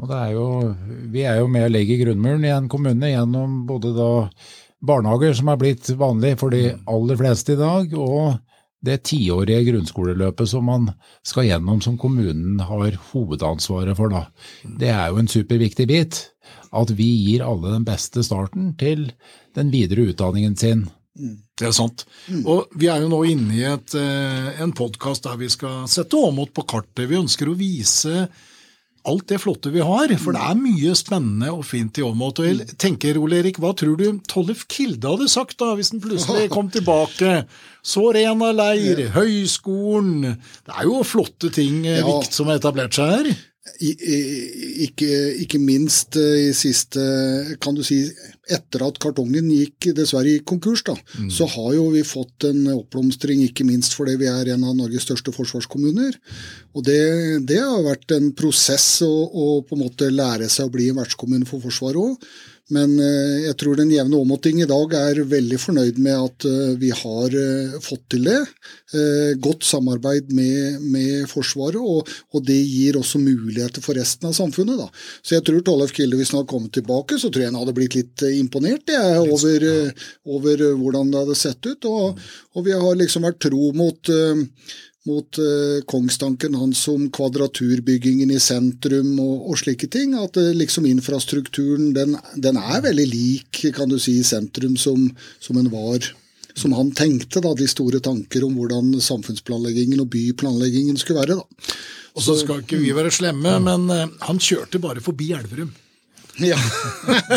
Og 0.00 0.12
er 0.16 0.32
jo, 0.32 0.46
vi 1.12 1.24
er 1.28 1.40
jo 1.42 1.48
med 1.52 1.66
å 1.66 1.72
legge 1.72 1.98
grunnmuren 2.00 2.44
i 2.46 2.52
en 2.54 2.68
kommune 2.72 3.12
gjennom 3.12 3.64
både 3.68 3.92
da 3.96 4.10
barnehager, 4.80 5.34
som 5.36 5.50
er 5.52 5.60
blitt 5.60 5.90
vanlig 6.00 6.36
for 6.40 6.54
de 6.54 6.70
mm. 6.72 6.86
aller 6.88 7.18
fleste 7.20 7.52
i 7.52 7.60
dag, 7.60 7.92
og 8.00 8.38
det 8.80 9.02
tiårige 9.10 9.66
grunnskoleløpet 9.66 10.48
som 10.48 10.64
man 10.70 10.86
skal 11.26 11.50
gjennom, 11.50 11.82
som 11.84 11.98
kommunen 12.00 12.62
har 12.64 12.96
hovedansvaret 13.10 13.98
for. 13.98 14.12
Da. 14.12 14.24
Mm. 14.64 14.78
Det 14.80 14.92
er 14.94 15.10
jo 15.10 15.20
en 15.20 15.28
superviktig 15.28 15.88
bit. 15.90 16.22
At 16.70 16.92
vi 16.94 17.08
gir 17.26 17.42
alle 17.44 17.74
den 17.74 17.84
beste 17.86 18.22
starten 18.24 18.72
til 18.78 19.10
den 19.58 19.72
videre 19.74 20.08
utdanningen 20.12 20.56
sin. 20.56 20.86
Mm. 21.18 21.36
Det 21.58 21.66
er 21.68 21.74
sant. 21.76 22.06
Og 22.46 22.70
vi 22.78 22.88
er 22.88 23.02
jo 23.02 23.10
nå 23.10 23.20
inne 23.28 23.56
i 23.58 23.64
et, 23.68 23.94
eh, 23.98 24.62
en 24.62 24.72
podkast 24.72 25.26
der 25.26 25.36
vi 25.36 25.50
skal 25.52 25.84
sette 25.90 26.16
Åmot 26.16 26.54
på 26.56 26.64
kartet. 26.70 27.08
Vi 27.10 27.18
ønsker 27.18 27.50
å 27.50 27.58
vise 27.58 28.30
alt 29.08 29.26
det 29.30 29.40
flotte 29.40 29.72
vi 29.72 29.82
har. 29.84 30.12
For 30.20 30.36
det 30.36 30.42
er 30.44 30.58
mye 30.60 30.94
spennende 30.98 31.50
og 31.54 31.64
fint 31.68 31.98
i 32.00 32.04
Åmot. 32.04 32.42
Og 32.42 32.48
jeg 32.48 32.78
tenker, 32.80 33.18
Ole 33.20 33.40
Erik, 33.40 33.60
hva 33.62 33.72
tror 33.76 33.96
du 34.00 34.20
Tollef 34.30 34.66
Kilde 34.70 35.14
hadde 35.14 35.28
sagt 35.32 35.58
da, 35.62 35.72
hvis 35.78 35.92
han 35.94 36.02
plutselig 36.04 36.50
kom 36.52 36.70
tilbake? 36.72 37.44
Så 37.80 38.10
Rena 38.12 38.50
leir, 38.52 39.06
høyskolen 39.14 40.26
Det 40.26 40.74
er 40.74 40.84
jo 40.84 40.98
flotte 41.06 41.48
ting 41.54 41.80
Vikt, 41.86 42.28
ja. 42.28 42.34
som 42.34 42.50
har 42.50 42.60
etablert 42.60 42.96
seg 42.96 43.14
her. 43.14 43.30
Ikke, 43.78 45.08
ikke, 45.44 45.60
minst 45.62 46.16
eh, 46.20 46.48
i 46.48 46.52
siste, 46.56 47.00
kan 47.62 47.76
du 47.76 47.82
si, 47.86 48.02
etter 48.50 48.84
at 48.86 48.98
kartongen 49.02 49.48
gikk 49.52 49.90
dessverre 49.96 50.34
i 50.34 50.42
konkurs, 50.46 50.82
da, 50.86 50.96
mm. 50.96 51.30
så 51.32 51.46
har 51.54 51.72
jo 51.76 51.86
vi 51.94 52.04
fått 52.06 52.48
en 52.50 52.66
oppblomstring, 52.74 53.44
ikke 53.46 53.66
minst 53.68 53.96
fordi 53.96 54.16
vi 54.20 54.28
er 54.30 54.52
en 54.54 54.66
av 54.68 54.76
Norges 54.78 55.06
største 55.06 55.34
forsvarskommuner. 55.36 56.18
Og 56.74 56.86
det, 56.86 57.00
det 57.48 57.60
har 57.62 57.84
vært 57.86 58.16
en 58.16 58.30
prosess 58.36 59.00
å, 59.06 59.10
å, 59.10 59.50
på 59.66 59.78
en 59.78 59.84
måte 59.86 60.10
lære 60.12 60.50
seg 60.52 60.68
å 60.68 60.74
bli 60.74 60.90
en 60.90 61.00
vertskommune 61.02 61.48
for 61.48 61.62
Forsvaret 61.64 62.00
òg. 62.00 62.30
Men 62.74 62.94
eh, 63.02 63.46
jeg 63.48 63.56
tror 63.58 63.78
den 63.78 63.90
jevne 63.90 64.18
åmoting 64.20 64.60
i 64.62 64.68
dag 64.68 64.94
er 64.94 65.22
veldig 65.26 65.58
fornøyd 65.58 65.98
med 66.02 66.16
at 66.16 66.46
eh, 66.46 66.74
vi 66.78 66.92
har 66.94 67.34
eh, 67.34 67.78
fått 67.82 68.06
til 68.14 68.28
det. 68.30 68.38
Godt 69.38 69.62
samarbeid 69.62 70.32
med, 70.34 70.80
med 70.90 71.28
Forsvaret, 71.30 71.78
og, 71.78 72.08
og, 72.34 72.40
det 72.42 72.56
gir 72.58 72.96
også 72.98 73.20
muligheter 73.22 73.84
for 73.84 73.94
resten 73.94 74.26
av 74.26 74.34
samfunnet. 74.34 74.80
Da. 74.80 74.88
Så 75.22 75.36
jeg 75.36 75.44
tror 75.46 75.62
Tollef 75.62 75.94
Kilde, 75.94 76.18
hvis 76.18 76.32
han 76.32 76.40
hadde 76.40 76.50
kommet 76.50 76.74
tilbake, 76.74 77.18
så 77.20 77.30
tror 77.30 77.44
jeg 77.44 77.52
han 77.52 77.60
hadde 77.60 77.76
blitt 77.76 77.94
litt 77.94 78.24
imponert 78.34 78.90
jeg, 78.90 79.20
over, 79.22 79.66
over, 80.26 80.64
hvordan 80.80 81.14
det 81.14 81.22
hadde 81.22 81.38
sett 81.38 81.70
ut. 81.70 81.86
Og, 81.86 82.18
og 82.58 82.66
vi 82.66 82.74
har 82.82 82.98
liksom 82.98 83.28
vært 83.28 83.38
tro 83.46 83.70
mot 83.78 84.10
mot 85.08 85.38
uh, 85.38 85.80
kongstanken 85.88 86.54
hans 86.54 86.82
om 86.88 87.06
kvadraturbyggingen 87.14 88.30
i 88.30 88.40
sentrum 88.40 89.14
og, 89.22 89.50
og 89.50 89.60
slike 89.62 89.88
ting. 89.92 90.12
At 90.18 90.36
uh, 90.36 90.52
liksom 90.56 90.88
infrastrukturen 90.90 91.94
den, 91.96 92.16
den, 92.36 92.60
er 92.60 92.84
veldig 92.84 93.06
lik 93.08 93.62
kan 93.76 93.88
du 93.88 93.98
si, 94.00 94.18
i 94.20 94.26
sentrum 94.26 94.76
som, 94.80 95.08
som 95.40 95.60
en 95.60 95.70
var. 95.72 96.10
Som 96.58 96.74
han 96.76 96.90
tenkte, 96.92 97.40
da, 97.40 97.54
de 97.56 97.68
store 97.70 98.02
tanker 98.04 98.44
om 98.44 98.56
hvordan 98.58 98.92
samfunnsplanleggingen 99.00 100.02
og 100.02 100.10
byplanleggingen 100.12 100.98
skulle 101.00 101.22
være. 101.22 101.38
da. 101.40 101.76
Og 102.18 102.26
så 102.26 102.34
skal 102.40 102.64
ikke 102.64 102.80
vi 102.82 102.90
være 102.92 103.12
slemme, 103.14 103.54
men 103.64 103.86
uh, 103.88 104.08
han 104.26 104.42
kjørte 104.42 104.82
bare 104.82 105.04
forbi 105.04 105.32
Elverum. 105.38 105.72
Ja. 106.40 106.56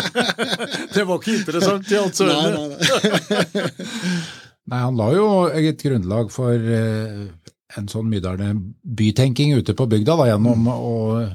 det 0.96 1.04
var 1.08 1.20
ikke 1.20 1.38
interessant 1.38 1.92
i 1.92 1.98
alt 2.00 2.20
øyne. 2.24 2.34
Nei, 2.34 2.52
nei, 2.52 3.46
nei. 3.56 3.70
nei, 4.72 4.82
han 4.84 5.00
la 5.00 5.08
jo 5.16 5.30
et 5.48 5.82
grunnlag 5.84 6.30
for 6.32 6.68
en 7.78 7.90
sånn 7.92 8.10
Mydalen-bytenking 8.12 9.54
ute 9.60 9.76
på 9.78 9.88
bygda, 9.90 10.18
da, 10.20 10.28
gjennom 10.32 10.68
mm. 10.68 11.32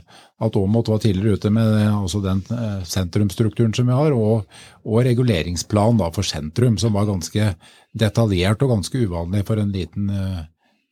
at 0.46 0.58
Åmot 0.58 0.90
var 0.92 1.00
tidligere 1.02 1.38
ute 1.38 1.52
med 1.54 1.78
altså 1.86 2.22
den 2.24 2.42
eh, 2.54 2.82
sentrumsstrukturen 2.86 3.74
som 3.76 3.88
vi 3.90 3.96
har, 3.96 4.14
og, 4.14 4.60
og 4.84 5.02
reguleringsplan 5.06 6.00
da, 6.00 6.12
for 6.14 6.26
sentrum, 6.26 6.78
som 6.80 6.94
var 6.96 7.08
ganske 7.10 7.52
detaljert 7.98 8.62
og 8.62 8.76
ganske 8.76 9.04
uvanlig 9.08 9.44
for 9.48 9.60
en 9.60 9.72
liten 9.74 10.10
uh, 10.12 10.46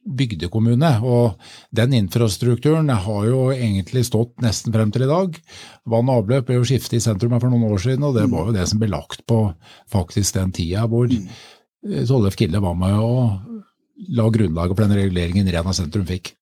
bygdekommune. 0.07 0.91
Og 1.07 1.37
den 1.75 1.97
infrastrukturen 1.99 2.88
har 2.88 3.26
jo 3.29 3.43
egentlig 3.55 4.07
stått 4.09 4.35
nesten 4.43 4.75
frem 4.75 4.93
til 4.95 5.07
i 5.07 5.11
dag. 5.11 5.37
Vann 5.87 6.11
og 6.11 6.23
avløp 6.23 6.49
ble 6.49 6.61
jo 6.61 6.67
skiftet 6.69 6.99
i 7.00 7.05
sentrum 7.05 7.37
for 7.38 7.53
noen 7.53 7.69
år 7.69 7.83
siden, 7.83 8.07
og 8.07 8.17
det 8.19 8.26
var 8.33 8.49
jo 8.49 8.57
det 8.57 8.67
som 8.71 8.83
ble 8.83 8.91
lagt 8.93 9.26
på 9.29 9.43
faktisk 9.93 10.38
den 10.38 10.55
tida 10.57 10.87
hvor 10.91 11.11
mm. 11.11 11.29
Tollef 12.09 12.38
Kille 12.38 12.59
var 12.62 12.75
med 12.79 12.97
og 12.99 13.67
la 14.09 14.29
grunnlaget 14.31 14.76
for 14.76 14.87
den 14.87 14.99
reguleringen 14.99 15.49
Rena 15.53 15.73
sentrum 15.76 16.07
fikk. 16.09 16.35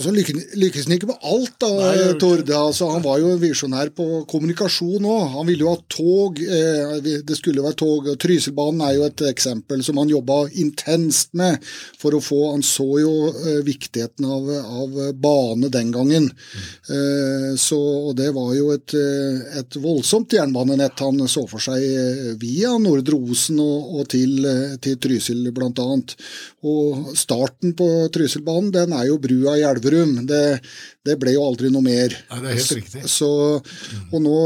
Så 0.00 0.12
lykkes 0.12 0.86
han 0.86 0.94
ikke 0.96 1.08
med 1.10 1.24
alt, 1.28 1.54
da, 1.60 1.68
Nei, 1.68 2.12
Torde. 2.20 2.54
Altså, 2.56 2.88
han 2.92 3.02
var 3.04 3.18
jo 3.20 3.32
en 3.34 3.40
visjonær 3.42 3.90
på 3.96 4.22
kommunikasjon 4.30 5.04
òg. 5.04 5.24
Han 5.36 5.48
ville 5.48 5.66
jo 5.66 5.72
ha 5.74 5.80
tog. 5.92 6.40
Eh, 6.40 6.94
det 7.02 7.36
skulle 7.38 7.64
være 7.64 7.78
tog. 7.82 8.08
Trysilbanen 8.20 8.84
er 8.86 8.96
jo 8.96 9.06
et 9.08 9.24
eksempel 9.28 9.84
som 9.84 10.00
han 10.00 10.12
jobba 10.12 10.46
intenst 10.62 11.34
med 11.38 11.60
for 12.00 12.16
å 12.16 12.22
få 12.22 12.40
Han 12.52 12.64
så 12.66 12.86
jo 13.02 13.12
eh, 13.30 13.60
viktigheten 13.66 14.26
av, 14.26 14.48
av 14.82 14.96
bane 15.20 15.70
den 15.72 15.92
gangen. 15.94 16.30
Mm. 16.32 17.56
Så 17.60 17.78
det 18.16 18.30
var 18.34 18.50
jo 18.56 18.72
et, 18.74 18.94
et 19.58 19.76
voldsomt 19.80 20.34
jernbanenett 20.34 21.00
han 21.00 21.22
så 21.30 21.44
for 21.48 21.62
seg 21.62 22.36
via 22.40 22.72
Nordre 22.82 23.16
Osen 23.16 23.60
og, 23.62 23.92
og 24.00 24.08
til, 24.12 24.42
til 24.82 24.98
Trysil, 25.02 25.46
bl.a. 25.54 25.86
Og 26.68 27.12
starten 27.18 27.76
på 27.78 27.88
Trysilbanen 28.14 28.72
den 28.74 28.96
er 28.96 29.08
jo 29.08 29.20
brua 29.22 29.56
i 29.58 29.64
elva 29.66 29.81
Elverum. 29.82 30.26
Det, 30.26 30.60
det, 31.06 31.16
ble 31.20 31.34
jo 31.34 31.44
aldri 31.46 31.70
noe 31.72 31.84
mer. 31.84 32.14
Nei, 32.30 32.40
det 32.42 32.50
er 32.50 32.58
helt 32.58 32.74
riktig. 32.78 33.04
Så, 33.10 33.30
og 33.58 34.18
nå, 34.22 34.36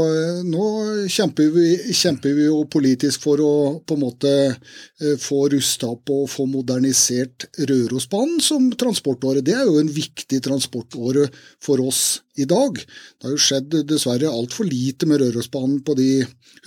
nå 0.47 0.67
kjemper, 1.11 1.51
vi, 1.53 1.67
kjemper, 1.93 2.35
vi, 2.37 2.47
jo 2.49 2.61
politisk 2.71 3.25
for 3.27 3.43
å 3.43 3.53
på 3.85 3.97
en 3.97 4.03
måte 4.03 4.33
eh, 4.47 5.15
få 5.21 5.45
rusta 5.53 5.91
opp 5.93 6.13
og 6.13 6.27
få 6.31 6.47
modernisert 6.49 7.49
Rørosbanen 7.61 8.41
som 8.43 8.71
transportåre. 8.73 9.45
Det 9.45 9.57
er 9.57 9.67
jo 9.69 9.77
en 9.81 9.91
viktig 9.91 10.41
transportåre 10.45 11.27
for 11.63 11.83
oss 11.85 12.21
i 12.37 12.45
dag. 12.45 12.77
Det 12.77 13.25
har 13.25 13.33
jo 13.33 13.41
skjedd 13.41 13.79
dessverre 13.89 14.29
altfor 14.29 14.67
lite 14.69 15.07
med 15.09 15.21
Rørosbanen 15.23 15.81
på 15.85 15.95
de 15.97 16.11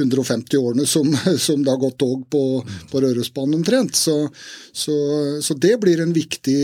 150 0.00 0.58
årene 0.58 0.86
som, 0.86 1.06
som 1.38 1.62
det 1.62 1.70
har 1.70 1.80
gått 1.80 1.98
tog 2.00 2.24
på, 2.30 2.42
på 2.90 3.02
Rørosbanen 3.04 3.60
omtrent. 3.60 3.96
Så, 3.96 4.16
så, 4.72 4.94
så, 5.42 5.54
det 5.54 5.76
blir 5.82 6.02
en 6.02 6.14
viktig 6.14 6.58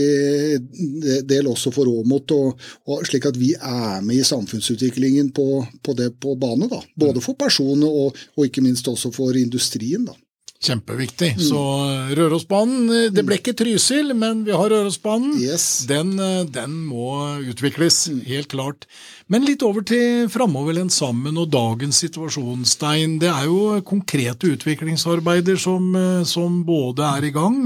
del 1.27 1.47
også 1.47 1.71
for 1.75 1.87
Åmot, 1.87 2.35
og, 2.35 2.67
og, 2.87 3.05
slik 3.07 3.16
at 3.25 3.39
vi 3.39 3.53
er 3.57 4.05
med 4.05 4.21
i 4.21 4.27
samfunnsutviklingen 4.27 5.31
på, 5.33 5.65
på 5.83 5.97
det 5.97 6.13
på 6.21 6.35
bane. 6.37 6.69
da. 6.69 6.83
Både 6.95 7.23
for 7.25 7.33
personene 7.33 7.89
og, 7.89 8.15
og 8.37 8.45
ikke 8.45 8.61
minst 8.61 8.87
også 8.87 9.11
for 9.15 9.33
industrien. 9.33 10.05
da. 10.05 10.13
Kjempeviktig. 10.57 11.35
Mm. 11.37 11.41
Så 11.45 11.59
eh, 11.85 12.13
Rørosbanen 12.17 12.89
eh, 12.89 13.09
Det 13.13 13.21
ble 13.27 13.37
ikke 13.37 13.53
Trysil, 13.57 14.09
men 14.17 14.41
vi 14.47 14.55
har 14.57 14.71
Rørosbanen. 14.73 15.35
Yes. 15.37 15.85
Den, 15.89 16.15
eh, 16.17 16.47
den, 16.49 16.79
må 16.89 17.11
utvikles, 17.45 18.07
mm. 18.09 18.23
helt 18.25 18.49
klart. 18.53 18.87
Men 19.29 19.45
litt 19.45 19.61
over 19.65 19.85
til 19.85 20.25
framoverlent 20.33 20.93
sammen 20.95 21.37
og 21.37 21.51
dagens 21.53 22.01
situasjon, 22.01 22.65
Stein. 22.65 23.19
Det 23.21 23.29
er 23.29 23.45
jo 23.45 23.77
konkrete 23.85 24.55
utviklingsarbeider 24.55 25.61
som, 25.61 25.91
som 26.25 26.63
både 26.65 27.05
er 27.05 27.27
i 27.29 27.33
gang, 27.35 27.59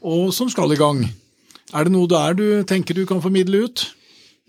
og 0.00 0.30
som 0.32 0.48
skal 0.52 0.72
i 0.72 0.80
gang. 0.80 1.04
Er 1.72 1.84
det 1.84 1.92
noe 1.92 2.08
der 2.08 2.38
du 2.38 2.46
tenker 2.68 2.96
du 2.96 3.04
kan 3.08 3.20
formidle 3.24 3.66
ut? 3.66 3.84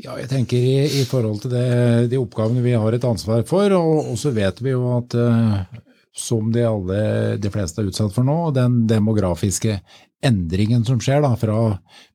Ja, 0.01 0.15
jeg 0.17 0.29
tenker 0.31 0.57
i, 0.57 0.77
i 1.01 1.03
forhold 1.05 1.43
til 1.43 1.53
det, 1.53 1.67
de 2.09 2.17
oppgavene 2.17 2.63
vi 2.65 2.73
har 2.73 2.95
et 2.95 3.05
ansvar 3.05 3.43
for, 3.45 3.73
og, 3.77 4.13
og 4.13 4.17
så 4.19 4.31
vet 4.33 4.57
vi 4.63 4.73
jo 4.73 4.87
at 4.95 5.13
uh, 5.13 5.59
som 6.17 6.49
de, 6.53 6.63
alle, 6.65 7.03
de 7.41 7.51
fleste 7.53 7.81
er 7.81 7.91
utsatt 7.91 8.13
for 8.15 8.25
nå, 8.25 8.37
den 8.55 8.83
demografiske 8.89 9.77
endringen 10.23 10.85
som 10.87 11.01
skjer, 11.03 11.21
da, 11.25 11.33
fra 11.37 11.59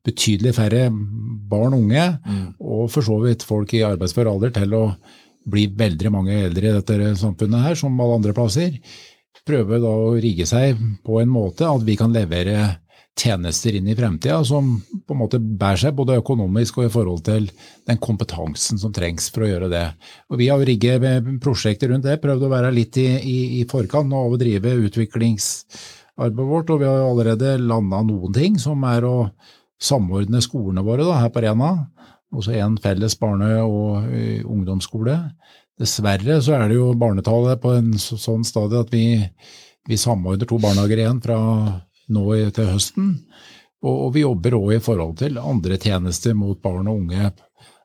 betydelig 0.05 0.55
færre 0.57 0.87
barn 0.91 1.75
og 1.77 1.85
unge, 1.85 2.05
mm. 2.25 2.45
og 2.59 2.89
for 2.91 3.05
så 3.05 3.19
vidt 3.23 3.45
folk 3.47 3.73
i 3.77 3.85
arbeidsfør 3.87 4.31
alder, 4.31 4.53
til 4.55 4.75
å 4.75 4.83
bli 5.49 5.69
veldig 5.79 6.11
mange 6.13 6.35
eldre 6.49 6.71
i 6.71 6.75
dette 6.81 7.13
samfunnet 7.21 7.63
her, 7.63 7.79
som 7.79 7.95
alle 8.01 8.19
andre 8.19 8.35
plasser, 8.35 8.75
prøve 9.47 9.79
da 9.81 9.91
å 9.91 10.15
rigge 10.19 10.45
seg 10.49 10.77
på 11.05 11.21
en 11.21 11.31
måte 11.31 11.67
at 11.69 11.85
vi 11.85 11.95
kan 11.97 12.13
levere 12.13 12.59
tjenester 13.19 13.75
inn 13.75 13.89
i 13.91 13.95
fremtida 13.97 14.39
som 14.47 14.71
på 14.79 15.15
en 15.15 15.19
måte 15.19 15.39
bærer 15.39 15.81
seg 15.83 15.95
både 15.97 16.17
økonomisk 16.21 16.79
og 16.79 16.87
i 16.87 16.91
forhold 16.93 17.21
til 17.27 17.49
den 17.89 17.99
kompetansen 18.01 18.79
som 18.81 18.93
trengs 18.95 19.29
for 19.33 19.45
å 19.45 19.49
gjøre 19.51 19.69
det. 19.71 19.85
Og 20.31 20.39
Vi 20.39 20.49
har 20.49 20.63
rigget 20.65 21.29
prosjekter 21.43 21.91
rundt 21.91 22.07
det, 22.07 22.19
prøvd 22.23 22.47
å 22.47 22.51
være 22.53 22.73
litt 22.75 22.97
i, 23.01 23.07
i, 23.19 23.37
i 23.59 23.65
forkant 23.69 24.13
og 24.15 24.39
drive 24.41 24.75
utviklingsarbeidet 24.87 26.49
vårt. 26.53 26.73
Og 26.73 26.81
vi 26.81 26.89
har 26.89 27.05
allerede 27.05 27.57
landa 27.61 28.01
noen 28.07 28.35
ting, 28.35 28.59
som 28.61 28.83
er 28.87 29.07
å 29.07 29.15
samordne 29.79 30.41
skolene 30.43 30.83
våre 30.85 31.07
da, 31.07 31.19
her 31.23 31.33
på 31.33 31.43
Rena. 31.43 31.73
Også 32.35 32.53
en 32.55 32.77
felles 32.81 33.17
barne- 33.19 33.63
og 33.65 34.05
ungdomsskole. 34.45 35.17
Dessverre 35.79 36.41
så 36.43 36.57
er 36.57 36.69
det 36.69 36.77
jo 36.77 36.91
barnetallet 36.99 37.61
på 37.63 37.73
en 37.77 37.93
sånn 37.99 38.43
stadie 38.47 38.81
at 38.83 38.91
vi, 38.93 39.05
vi 39.87 39.97
samordner 39.97 40.47
to 40.49 40.59
barnehager 40.61 40.99
igjen 40.99 41.21
fra 41.23 41.37
nå 42.13 42.25
til 42.55 42.71
høsten. 42.73 43.13
Og, 43.85 44.09
vi 44.15 44.25
jobber 44.25 44.57
òg 44.57 44.73
i 44.75 44.81
forhold 44.83 45.15
til 45.21 45.39
andre 45.39 45.77
tjenester 45.79 46.35
mot 46.35 46.59
barn 46.61 46.89
og 46.91 47.05
unge. 47.05 47.29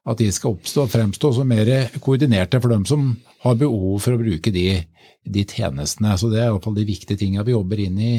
At 0.04 0.20
de 0.20 0.26
skal 0.34 0.56
oppstå 0.56 0.88
fremstå 0.90 1.30
som 1.36 1.48
mer 1.48 1.70
koordinerte 2.02 2.60
for 2.60 2.74
dem 2.74 2.82
som 2.88 3.12
har 3.44 3.60
behov 3.60 4.02
for 4.04 4.16
å 4.16 4.20
bruke 4.20 4.52
de, 4.52 4.66
de 5.24 5.44
tjenestene. 5.48 6.16
Så 6.18 6.28
Det 6.32 6.42
er 6.42 6.50
iallfall 6.50 6.76
de 6.76 6.88
viktige 6.88 7.20
tingene 7.20 7.46
vi 7.46 7.54
jobber 7.54 7.80
inn 7.86 8.00
i, 8.02 8.16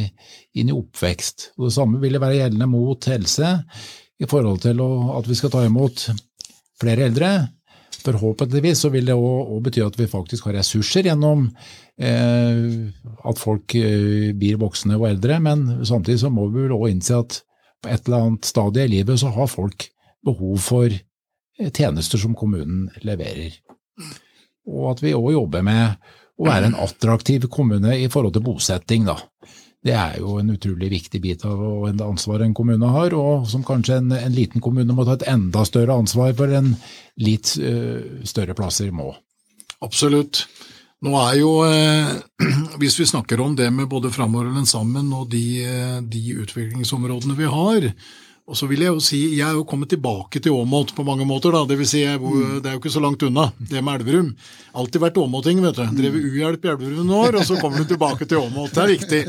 inn 0.57 0.71
i 0.71 0.77
oppvekst. 0.77 1.51
Og 1.59 1.67
Det 1.67 1.75
samme 1.75 2.01
vil 2.01 2.17
være 2.21 2.39
gjeldende 2.39 2.69
mot 2.71 3.11
helse, 3.11 3.51
i 4.15 4.27
forhold 4.31 4.61
til 4.63 4.79
å, 4.79 4.89
at 5.19 5.27
vi 5.27 5.35
skal 5.35 5.51
ta 5.51 5.65
imot 5.67 6.07
flere 6.79 7.09
eldre. 7.09 7.31
Forhåpentligvis 8.05 8.83
så 8.83 8.91
vil 8.93 9.07
det 9.07 9.15
òg 9.17 9.57
bety 9.65 9.81
at 9.81 9.97
vi 9.97 10.05
faktisk 10.09 10.45
har 10.45 10.59
ressurser 10.59 11.07
gjennom 11.09 11.47
eh, 11.97 12.91
at 13.25 13.41
folk 13.41 13.75
eh, 13.79 14.29
blir 14.37 14.59
voksne 14.61 14.99
og 14.99 15.07
eldre, 15.09 15.39
men 15.41 15.65
samtidig 15.87 16.21
så 16.21 16.29
må 16.33 16.47
vi 16.51 16.67
vel 16.67 16.75
òg 16.77 16.91
innse 16.91 17.17
at 17.17 17.39
på 17.81 17.89
et 17.91 18.05
eller 18.05 18.27
annet 18.27 18.49
stadie 18.49 18.85
i 18.85 18.93
livet 18.97 19.21
så 19.21 19.31
har 19.33 19.49
folk 19.49 19.87
behov 20.25 20.61
for 20.61 20.89
eh, 20.91 21.71
tjenester 21.71 22.21
som 22.21 22.37
kommunen 22.37 22.91
leverer. 23.05 23.57
Og 24.69 24.91
at 24.93 25.03
vi 25.05 25.15
òg 25.17 25.31
jobber 25.33 25.65
med 25.65 26.13
å 26.35 26.49
være 26.49 26.69
en 26.69 26.79
attraktiv 26.85 27.47
kommune 27.49 27.95
i 27.97 28.09
forhold 28.11 28.35
til 28.35 28.45
bosetting, 28.45 29.05
da. 29.07 29.17
Det 29.85 29.93
er 29.93 30.15
jo 30.17 30.39
en 30.41 30.49
utrolig 30.49 30.89
viktig 30.89 31.19
bit 31.21 31.43
av 31.45 31.59
en 31.89 31.99
ansvar 32.07 32.41
en 32.41 32.55
kommune 32.57 32.89
har, 32.89 33.13
og 33.13 33.45
som 33.49 33.65
kanskje 33.65 33.99
en, 34.01 34.15
en 34.17 34.33
liten 34.33 34.63
kommune 34.63 34.95
må 34.97 35.05
ta 35.05 35.19
et 35.19 35.27
enda 35.29 35.61
større 35.67 35.93
ansvar 35.93 36.33
for 36.37 36.49
enn 36.49 36.71
litt 37.21 37.53
uh, 37.61 38.23
større 38.25 38.57
plasser 38.57 38.89
må. 38.95 39.11
Absolutt. 39.85 40.47
Nå 41.05 41.13
er 41.19 41.37
jo, 41.37 41.51
eh, 41.67 42.15
Hvis 42.81 42.97
vi 42.99 43.05
snakker 43.05 43.41
om 43.43 43.55
det 43.55 43.67
med 43.73 43.89
både 43.91 44.11
Framover 44.13 44.63
sammen 44.65 45.11
og 45.13 45.29
de, 45.29 45.45
eh, 45.61 45.99
de 46.01 46.21
utviklingsområdene 46.41 47.35
vi 47.37 47.49
har, 47.51 47.89
og 48.45 48.53
så 48.57 48.67
vil 48.69 48.83
Jeg 48.85 48.93
jo 48.93 49.01
si, 49.01 49.19
jeg 49.39 49.47
er 49.47 49.55
jo 49.57 49.63
kommet 49.65 49.89
tilbake 49.89 50.37
til 50.37 50.53
Åmot 50.53 50.91
på 50.93 51.03
mange 51.03 51.25
måter. 51.25 51.51
da, 51.51 51.63
det 51.65 51.79
vil 51.79 51.87
si, 51.89 52.03
jeg, 52.03 52.19
Det 52.61 52.69
er 52.69 52.75
jo 52.75 52.81
ikke 52.81 52.93
så 52.93 53.01
langt 53.01 53.23
unna, 53.25 53.51
det 53.57 53.81
med 53.81 54.01
Elverum. 54.01 54.35
Alltid 54.75 55.01
vært 55.01 55.17
åmoting. 55.17 55.61
vet 55.63 55.79
du. 55.79 55.85
Drevet 55.97 56.27
uhjelp 56.29 56.65
i 56.65 56.69
Elverum 56.69 57.07
noen 57.07 57.15
år, 57.25 57.39
og 57.39 57.45
så 57.47 57.57
kommer 57.57 57.81
du 57.81 57.89
tilbake 57.89 58.27
til 58.29 58.37
Åmot. 58.43 58.69
Det 58.75 58.83
er 58.83 58.93
viktig. 58.93 59.21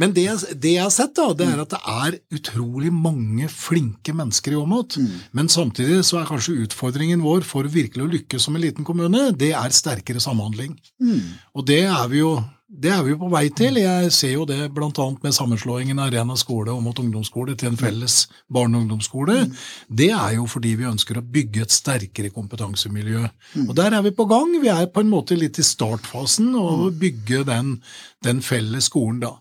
Men 0.00 0.14
det, 0.16 0.24
det, 0.56 0.72
jeg 0.78 0.82
har 0.82 0.94
sett, 0.94 1.12
da, 1.14 1.28
det 1.36 1.50
er 1.50 1.60
at 1.60 1.76
det 1.76 1.82
er 1.84 2.18
utrolig 2.38 2.92
mange 2.94 3.50
flinke 3.52 4.16
mennesker 4.16 4.56
i 4.56 4.60
Åmot. 4.62 4.96
Men 5.36 5.52
samtidig 5.52 6.00
så 6.08 6.22
er 6.22 6.30
kanskje 6.32 6.56
utfordringen 6.64 7.20
vår 7.20 7.44
for 7.44 7.68
virkelig 7.68 8.06
å 8.06 8.12
lykkes 8.16 8.48
som 8.48 8.56
en 8.56 8.64
liten 8.64 8.84
kommune, 8.88 9.28
det 9.36 9.52
er 9.52 9.76
sterkere 9.76 10.24
samhandling. 10.24 10.72
Og 11.52 11.66
det 11.68 11.82
er 11.84 12.08
vi 12.08 12.24
jo 12.24 12.38
det 12.74 12.90
er 12.90 13.02
vi 13.06 13.12
jo 13.12 13.18
på 13.20 13.28
vei 13.30 13.44
til. 13.54 13.78
Jeg 13.78 14.10
ser 14.14 14.32
jo 14.34 14.44
det 14.48 14.58
bl.a. 14.74 15.06
med 15.22 15.36
sammenslåingen 15.36 16.00
av 16.00 16.10
Arena 16.10 16.34
skole 16.38 16.72
og 16.72 16.82
mot 16.82 16.98
ungdomsskole 16.98 17.54
til 17.58 17.70
en 17.70 17.78
felles 17.78 18.24
barne- 18.52 18.78
og 18.78 18.84
ungdomsskole. 18.84 19.36
Det 19.88 20.10
er 20.10 20.34
jo 20.38 20.48
fordi 20.50 20.74
vi 20.80 20.88
ønsker 20.90 21.20
å 21.20 21.24
bygge 21.36 21.62
et 21.62 21.74
sterkere 21.74 22.32
kompetansemiljø. 22.34 23.22
Og 23.68 23.72
der 23.78 23.94
er 23.94 24.02
vi 24.02 24.14
på 24.16 24.26
gang. 24.30 24.56
Vi 24.62 24.72
er 24.72 24.90
på 24.90 25.04
en 25.04 25.12
måte 25.12 25.38
litt 25.38 25.60
i 25.62 25.66
startfasen 25.66 26.50
og 26.58 26.98
bygge 27.00 27.44
den, 27.48 27.78
den 28.26 28.42
felles 28.42 28.90
skolen 28.90 29.22
da. 29.22 29.36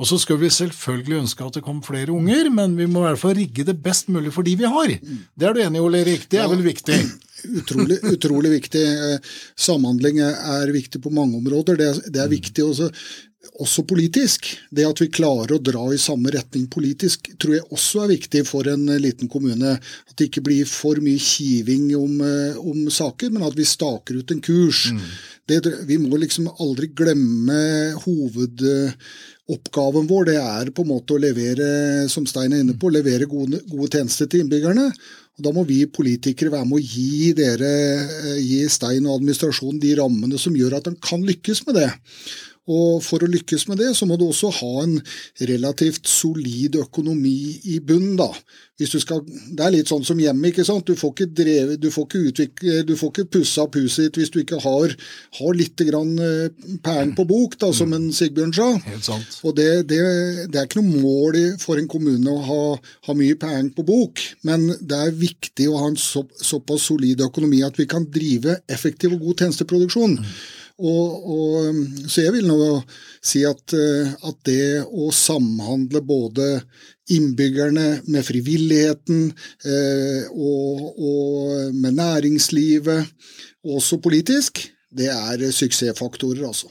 Og 0.00 0.08
så 0.08 0.16
skal 0.16 0.38
vi 0.40 0.48
selvfølgelig 0.48 1.18
ønske 1.20 1.44
at 1.44 1.58
det 1.58 1.64
kommer 1.66 1.84
flere 1.84 2.14
unger, 2.16 2.48
men 2.48 2.78
vi 2.78 2.86
må 2.88 3.02
i 3.02 3.10
hvert 3.10 3.20
fall 3.20 3.36
rigge 3.36 3.66
det 3.68 3.82
best 3.84 4.08
mulig 4.08 4.32
for 4.32 4.46
de 4.46 4.54
vi 4.56 4.64
har. 4.64 4.94
Det 5.36 5.48
er 5.48 5.52
du 5.52 5.60
enig 5.60 5.76
i, 5.76 5.84
Ole 5.84 6.00
Erik? 6.00 6.24
Det 6.32 6.40
er 6.40 6.48
vel 6.48 6.64
viktig? 6.64 6.96
Utrolig, 7.60 7.98
utrolig 8.12 8.50
viktig. 8.58 8.84
Samhandling 9.58 10.20
er 10.24 10.72
viktig 10.74 11.02
på 11.02 11.12
mange 11.14 11.40
områder. 11.40 11.78
Det 11.80 11.90
det 12.10 12.22
er 12.22 12.30
viktig 12.30 12.64
også, 12.64 12.90
også, 13.60 13.84
politisk. 13.88 14.46
Det 14.70 14.86
at 14.86 15.00
vi 15.02 15.10
klarer 15.12 15.56
å 15.56 15.62
dra 15.62 15.86
i 15.92 16.00
samme 16.00 16.32
retning 16.34 16.68
politisk, 16.72 17.32
tror 17.40 17.56
jeg 17.56 17.66
også 17.70 18.04
er 18.04 18.14
viktig 18.14 18.44
for 18.48 18.68
en 18.70 18.86
liten 19.02 19.30
kommune. 19.32 19.76
At 19.78 20.16
det 20.16 20.30
ikke 20.30 20.44
blir 20.46 20.68
for 20.68 21.00
mye 21.02 21.20
kiving 21.20 21.90
om, 21.98 22.20
om 22.60 22.86
saker, 22.90 23.32
men 23.34 23.46
at 23.46 23.58
vi 23.58 23.68
staker 23.68 24.20
ut 24.20 24.34
en 24.34 24.44
kurs. 24.44 24.88
Mm. 24.92 25.04
Det, 25.50 25.60
vi 25.88 25.98
må 25.98 26.20
liksom 26.20 26.46
aldri 26.62 26.92
glemme 26.94 27.60
hoved 28.04 28.62
oppgaven 29.50 30.06
vår 30.06 30.28
det 30.28 30.36
er 30.38 30.70
på 30.74 30.84
en 30.84 30.92
måte 30.92 31.16
å 31.16 31.22
levere 31.22 32.06
som 32.12 32.26
Stein 32.28 32.54
er 32.54 32.62
inne 32.62 32.76
på, 32.78 32.92
levere 32.92 33.26
gode, 33.30 33.62
gode 33.70 33.90
tjenester 33.96 34.30
til 34.30 34.44
innbyggerne. 34.44 34.90
Og 35.40 35.46
Da 35.46 35.54
må 35.56 35.64
vi 35.64 35.86
politikere 35.88 36.52
være 36.52 36.68
med 36.68 36.76
å 36.76 36.84
gi 36.84 37.32
dere, 37.32 37.72
gi 38.44 38.60
Stein 38.68 39.06
og 39.08 39.16
administrasjonen 39.16 39.80
de 39.80 39.94
rammene 39.96 40.36
som 40.40 40.56
gjør 40.56 40.76
at 40.76 40.90
en 40.90 40.98
kan 41.00 41.24
lykkes 41.24 41.64
med 41.64 41.80
det. 41.80 41.88
Og 42.70 43.02
For 43.04 43.24
å 43.24 43.30
lykkes 43.30 43.66
med 43.70 43.80
det, 43.82 43.92
så 43.98 44.06
må 44.06 44.18
du 44.20 44.28
også 44.28 44.52
ha 44.60 44.72
en 44.84 44.98
relativt 45.48 46.08
solid 46.08 46.78
økonomi 46.80 47.60
i 47.74 47.80
bunnen. 47.82 48.16
da. 48.20 48.30
Hvis 48.80 48.94
du 48.94 49.00
skal, 49.02 49.20
Det 49.20 49.60
er 49.60 49.74
litt 49.74 49.90
sånn 49.90 50.04
som 50.04 50.18
hjemme. 50.18 50.48
ikke 50.48 50.64
sant? 50.64 50.86
Du 50.86 50.96
får 50.96 51.12
ikke, 51.12 51.26
drevet, 51.36 51.80
du 51.80 51.90
får 51.90 52.06
ikke, 52.06 52.22
utvikle, 52.30 52.86
du 52.86 52.94
får 52.96 53.10
ikke 53.12 53.30
pussa 53.36 53.66
opp 53.66 53.76
huset 53.76 54.08
ditt 54.08 54.20
hvis 54.20 54.32
du 54.32 54.40
ikke 54.40 54.60
har, 54.62 54.94
har 55.38 55.52
litt 55.54 55.76
grann 55.76 56.14
eh, 56.18 57.10
på 57.16 57.26
bok, 57.28 57.58
da, 57.60 57.72
som 57.76 57.92
en 57.92 58.08
Sigbjørn 58.12 58.54
sa. 58.56 58.70
Helt 58.86 59.04
sant. 59.04 59.40
Og 59.44 59.56
det, 59.58 59.86
det, 59.90 60.00
det, 60.48 60.56
er 60.56 60.68
ikke 60.68 60.80
noe 60.80 61.02
mål 61.02 61.58
for 61.60 61.80
en 61.80 61.90
kommune 61.90 62.30
å 62.30 62.40
ha, 62.46 62.62
ha 63.08 63.16
mye 63.16 63.36
pæren 63.36 63.68
på 63.74 63.84
bok, 63.84 64.22
men 64.48 64.70
det 64.80 64.96
er 64.96 65.18
viktig 65.18 65.68
å 65.68 65.82
ha 65.82 65.90
en 65.90 66.00
så, 66.00 66.24
såpass 66.40 66.88
solid 66.88 67.20
økonomi 67.26 67.60
at 67.66 67.76
vi 67.76 67.88
kan 67.90 68.08
drive 68.08 68.60
effektiv 68.70 69.16
og 69.16 69.26
god 69.26 69.44
tjenesteproduksjon. 69.44 70.16
Mm. 70.20 70.32
Og, 70.80 71.30
og, 71.34 71.80
så 72.08 72.24
jeg 72.24 72.34
vil 72.38 72.48
nå 72.48 72.58
si 73.20 73.42
at, 73.44 73.74
eh, 73.76 74.12
at, 74.24 74.38
det 74.48 74.80
å 74.88 75.10
samhandle 75.12 76.00
både 76.00 76.46
innbyggerne 77.12 77.86
med 78.08 78.24
frivilligheten 78.24 79.26
eh, 79.28 80.30
og, 80.32 80.86
og, 80.96 81.74
med 81.76 81.98
næringslivet, 81.98 83.10
også 83.68 84.00
politisk, 84.00 84.62
det 84.90 85.10
er 85.12 85.50
suksessfaktorer, 85.52 86.46
altså. 86.48 86.70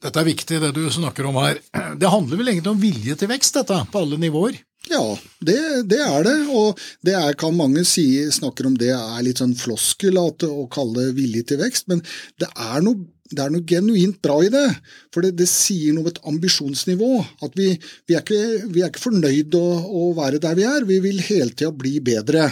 Dette 0.00 0.16
er 0.16 0.30
viktig, 0.30 0.62
det 0.62 0.72
du 0.72 0.86
snakker 0.88 1.28
om 1.28 1.36
her. 1.42 1.60
Det 2.00 2.08
handler 2.08 2.40
vel 2.40 2.54
egentlig 2.54 2.72
om 2.72 2.80
vilje 2.80 3.18
til 3.20 3.28
vekst, 3.28 3.58
dette, 3.60 3.82
på 3.92 4.00
alle 4.00 4.16
nivåer? 4.22 4.56
Ja, 4.88 5.04
det, 5.44 5.58
det, 5.90 6.00
er 6.00 6.24
det. 6.24 6.36
Og 6.48 6.78
det 7.04 7.14
er, 7.18 7.36
kan 7.38 7.52
mange 7.56 7.84
si, 7.84 8.06
snakker 8.32 8.70
om 8.70 8.78
det 8.80 8.94
er 8.96 9.20
litt 9.26 9.42
sånn 9.42 9.52
floskel 9.58 10.16
at, 10.22 10.46
å 10.48 10.64
kalle 10.72 11.10
vilje 11.16 11.50
til 11.52 11.60
vekst, 11.60 11.90
men 11.92 12.00
det 12.40 12.48
er 12.56 12.80
noe 12.86 13.04
det 13.30 13.44
er 13.44 13.52
noe 13.52 13.66
genuint 13.66 14.18
bra 14.24 14.40
i 14.42 14.50
det. 14.52 14.66
For 15.14 15.24
det, 15.24 15.36
det 15.38 15.46
sier 15.50 15.94
noe 15.94 16.04
om 16.04 16.10
et 16.10 16.20
ambisjonsnivå. 16.32 17.12
At 17.46 17.54
vi, 17.58 17.70
vi, 18.08 18.16
er, 18.16 18.24
ikke, 18.24 18.66
vi 18.74 18.82
er 18.82 18.90
ikke 18.90 19.06
fornøyd 19.06 19.54
å, 19.58 19.66
å, 19.86 20.10
være 20.18 20.42
der 20.42 20.58
vi 20.58 20.66
er, 20.66 20.88
vi 20.88 20.98
vil 21.04 21.22
hele 21.28 21.54
tida 21.54 21.70
bli 21.70 21.98
bedre. 22.04 22.48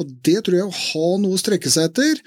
Og 0.00 0.14
det 0.24 0.38
tror 0.46 0.58
jeg 0.58 0.70
å 0.70 0.78
ha 0.78 1.12
noe 1.20 1.36
å 1.36 1.42
strekke 1.42 1.72
seg 1.72 1.90
etter, 1.90 2.22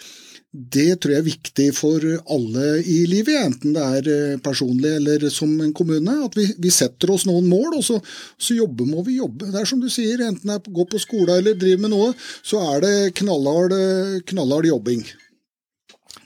det 0.55 1.01
tror 1.03 1.11
jeg 1.11 1.19
er 1.19 1.25
viktig 1.25 1.65
for 1.75 2.03
alle 2.31 2.77
i 2.87 3.01
livet, 3.11 3.35
enten 3.43 3.73
det 3.75 3.87
er 3.97 4.05
eh, 4.13 4.37
personlig 4.39 4.93
eller 5.01 5.25
som 5.33 5.51
en 5.59 5.73
kommune. 5.75 6.13
At 6.23 6.37
vi, 6.37 6.45
vi 6.61 6.71
setter 6.71 7.11
oss 7.11 7.25
noen 7.27 7.49
mål, 7.51 7.73
og 7.81 7.83
så, 7.83 7.99
så, 8.37 8.55
jobber 8.55 8.87
må 8.87 9.03
vi 9.03 9.17
jobbe. 9.17 9.49
Det 9.51 9.59
er 9.59 9.67
som 9.67 9.83
du 9.83 9.89
sier, 9.91 10.23
enten 10.23 10.47
det 10.47 10.55
er 10.55 10.77
gå 10.77 10.87
på 10.87 11.01
skole 11.03 11.41
eller 11.41 11.59
drive 11.59 11.83
med 11.83 11.91
noe, 11.91 12.13
så 12.39 12.63
er 12.71 12.85
det 12.85 12.95
knallhard 13.19 14.69
jobbing. 14.69 15.03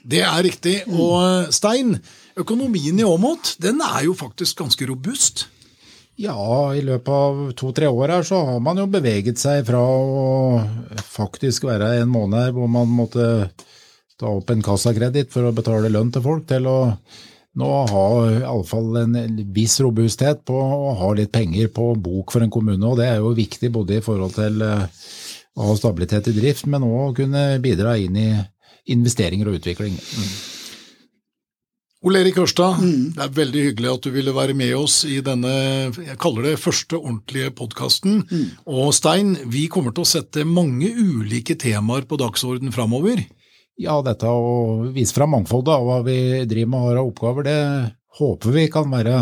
Det 0.02 0.22
er 0.24 0.42
riktig. 0.46 0.76
Og 0.90 1.16
eh, 1.20 1.54
Stein, 1.54 1.96
økonomien 2.40 2.98
i 2.98 3.06
Åmot 3.06 3.56
den 3.62 3.82
er 3.84 4.04
jo 4.08 4.16
faktisk 4.18 4.62
ganske 4.62 4.88
robust. 4.90 5.46
Ja, 6.20 6.36
i 6.76 6.82
løpet 6.84 7.08
av 7.08 7.38
to-tre 7.56 7.88
år 7.88 8.12
her 8.12 8.26
så 8.28 8.42
har 8.44 8.60
man 8.60 8.76
jo 8.76 8.84
beveget 8.92 9.40
seg 9.40 9.64
fra 9.68 9.80
å 9.80 10.60
faktisk 11.00 11.64
være 11.70 11.94
en 12.02 12.12
måned 12.12 12.52
hvor 12.52 12.68
man 12.68 12.92
måtte 12.92 13.48
ta 14.20 14.28
opp 14.28 14.52
en 14.52 14.60
kassakreditt 14.64 15.32
for 15.32 15.48
å 15.48 15.54
betale 15.56 15.88
lønn 15.88 16.12
til 16.12 16.24
folk, 16.26 16.44
til 16.50 16.68
å 16.68 16.78
nå 17.60 17.70
ha 17.90 18.04
iallfall 18.34 19.00
en 19.00 19.16
viss 19.54 19.78
robusthet 19.82 20.44
på 20.46 20.54
å 20.60 20.92
ha 21.00 21.08
litt 21.16 21.32
penger 21.32 21.72
på 21.72 21.88
bok 21.96 22.36
for 22.36 22.44
en 22.44 22.52
kommune. 22.52 22.84
og 22.86 23.00
Det 23.00 23.08
er 23.08 23.24
jo 23.24 23.32
viktig 23.34 23.72
både 23.72 23.98
i 23.98 24.04
forhold 24.04 24.36
til 24.36 24.60
eh, 24.66 24.84
å 25.56 25.70
ha 25.70 25.76
stabilitet 25.78 26.28
i 26.30 26.36
drift, 26.36 26.68
men 26.70 26.84
òg 26.86 27.22
kunne 27.22 27.44
bidra 27.64 27.96
inn 27.98 28.20
i 28.20 28.30
investeringer 28.86 29.50
og 29.50 29.60
utvikling. 29.60 29.96
Mm. 29.98 30.32
Ole 32.00 32.22
Erik 32.22 32.38
Ørstad, 32.40 32.78
mm. 32.80 33.00
det 33.12 33.24
er 33.26 33.32
veldig 33.36 33.62
hyggelig 33.66 33.90
at 33.90 34.06
du 34.06 34.14
ville 34.14 34.32
være 34.32 34.54
med 34.56 34.72
oss 34.78 35.02
i 35.04 35.18
denne 35.24 35.50
jeg 35.92 36.16
kaller 36.22 36.46
det 36.48 36.54
første 36.62 36.96
ordentlige 36.96 37.50
podkasten. 37.58 38.22
Mm. 38.24 38.46
Og 38.72 38.94
Stein, 38.96 39.34
vi 39.52 39.66
kommer 39.68 39.92
til 39.92 40.06
å 40.06 40.08
sette 40.08 40.46
mange 40.48 40.88
ulike 40.96 41.58
temaer 41.60 42.08
på 42.08 42.16
dagsorden 42.20 42.72
framover. 42.72 43.20
Ja, 43.80 43.98
dette 44.04 44.32
å 44.32 44.88
vise 44.96 45.12
fram 45.16 45.34
mangfoldet 45.36 45.74
av 45.76 45.84
hva 45.84 45.98
vi 46.06 46.16
driver 46.48 46.72
med 46.72 46.80
og 46.80 46.88
har 46.88 47.02
av 47.02 47.12
oppgaver, 47.12 47.46
det 47.50 47.60
håper 48.16 48.56
vi 48.56 48.64
kan 48.72 48.88
være 48.92 49.20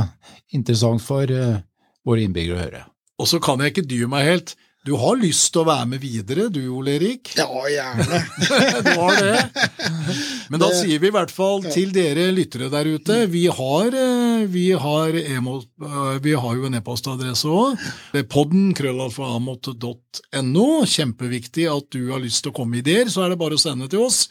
interessant 0.55 1.03
for 1.03 1.27
uh, 1.35 1.59
våre 2.07 2.25
innbyggere 2.25 2.57
å 2.57 2.63
høre. 2.63 2.87
Og 3.19 3.27
så 3.31 3.43
kan 3.43 3.59
jeg 3.63 3.75
ikke 3.75 3.89
dy 3.91 4.05
meg 4.11 4.27
helt. 4.27 4.55
Du 4.89 4.95
har 4.97 5.19
lyst 5.21 5.51
til 5.53 5.61
å 5.61 5.69
være 5.69 5.85
med 5.91 6.01
videre 6.01 6.47
du, 6.49 6.63
Ole 6.73 6.95
Erik? 6.97 7.35
Ja, 7.37 7.45
gjerne. 7.69 8.21
du 8.87 8.89
har 8.97 9.19
det. 9.21 9.67
Men 10.49 10.63
da 10.63 10.71
sier 10.73 11.03
vi 11.03 11.11
i 11.11 11.13
hvert 11.13 11.33
fall 11.35 11.61
til 11.67 11.93
dere 11.93 12.31
lyttere 12.33 12.71
der 12.73 12.89
ute 12.89 13.19
Vi 13.29 13.43
har, 13.53 13.93
eh, 13.93 14.47
vi 14.49 14.71
har, 14.73 15.19
emo, 15.37 15.59
eh, 15.61 16.17
vi 16.25 16.33
har 16.33 16.57
jo 16.57 16.65
en 16.71 16.79
e-postadresse 16.81 17.53
òg. 17.53 17.77
Podden 18.33 18.73
krøllalfaamot.no. 18.79 20.69
Kjempeviktig 20.89 21.69
at 21.69 21.93
du 21.93 22.09
har 22.15 22.25
lyst 22.25 22.47
til 22.47 22.55
å 22.55 22.57
komme 22.57 22.79
med 22.79 22.89
ideer, 22.89 23.13
så 23.13 23.27
er 23.27 23.35
det 23.35 23.43
bare 23.45 23.61
å 23.61 23.61
sende 23.61 23.91
til 23.93 24.07
oss. 24.07 24.25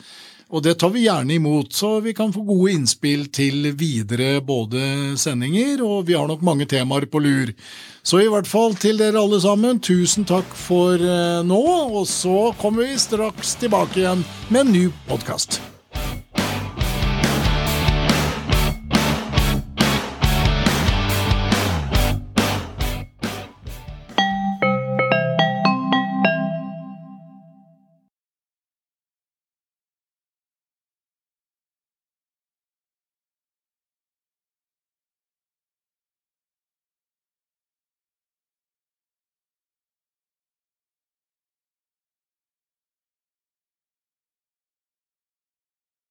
Og 0.47 0.63
det 0.63 0.77
tar 0.79 0.93
vi 0.93 1.03
gjerne 1.03 1.35
imot, 1.35 1.73
så 1.75 1.97
vi 1.99 2.13
kan 2.15 2.31
få 2.31 2.45
gode 2.47 2.71
innspill 2.71 3.25
til 3.35 3.67
videre 3.75 4.39
både 4.39 5.17
sendinger, 5.19 5.83
og 5.83 6.07
vi 6.07 6.15
har 6.15 6.29
nok 6.29 6.45
mange 6.47 6.69
temaer 6.71 7.07
på 7.11 7.19
lur. 7.19 7.51
Så 7.99 8.23
i 8.23 8.29
hvert 8.31 8.47
fall 8.47 8.77
til 8.79 9.01
dere 9.01 9.19
alle 9.19 9.41
sammen, 9.43 9.81
tusen 9.83 10.27
takk 10.27 10.55
for 10.55 10.95
eh, 10.95 11.41
nå, 11.43 11.63
og 11.99 12.05
så 12.07 12.53
kommer 12.61 12.87
vi 12.87 13.01
straks 13.01 13.57
tilbake 13.59 14.05
igjen 14.05 14.23
med 14.47 14.63
en 14.63 14.77
ny 14.77 14.85
podkast. 15.11 15.59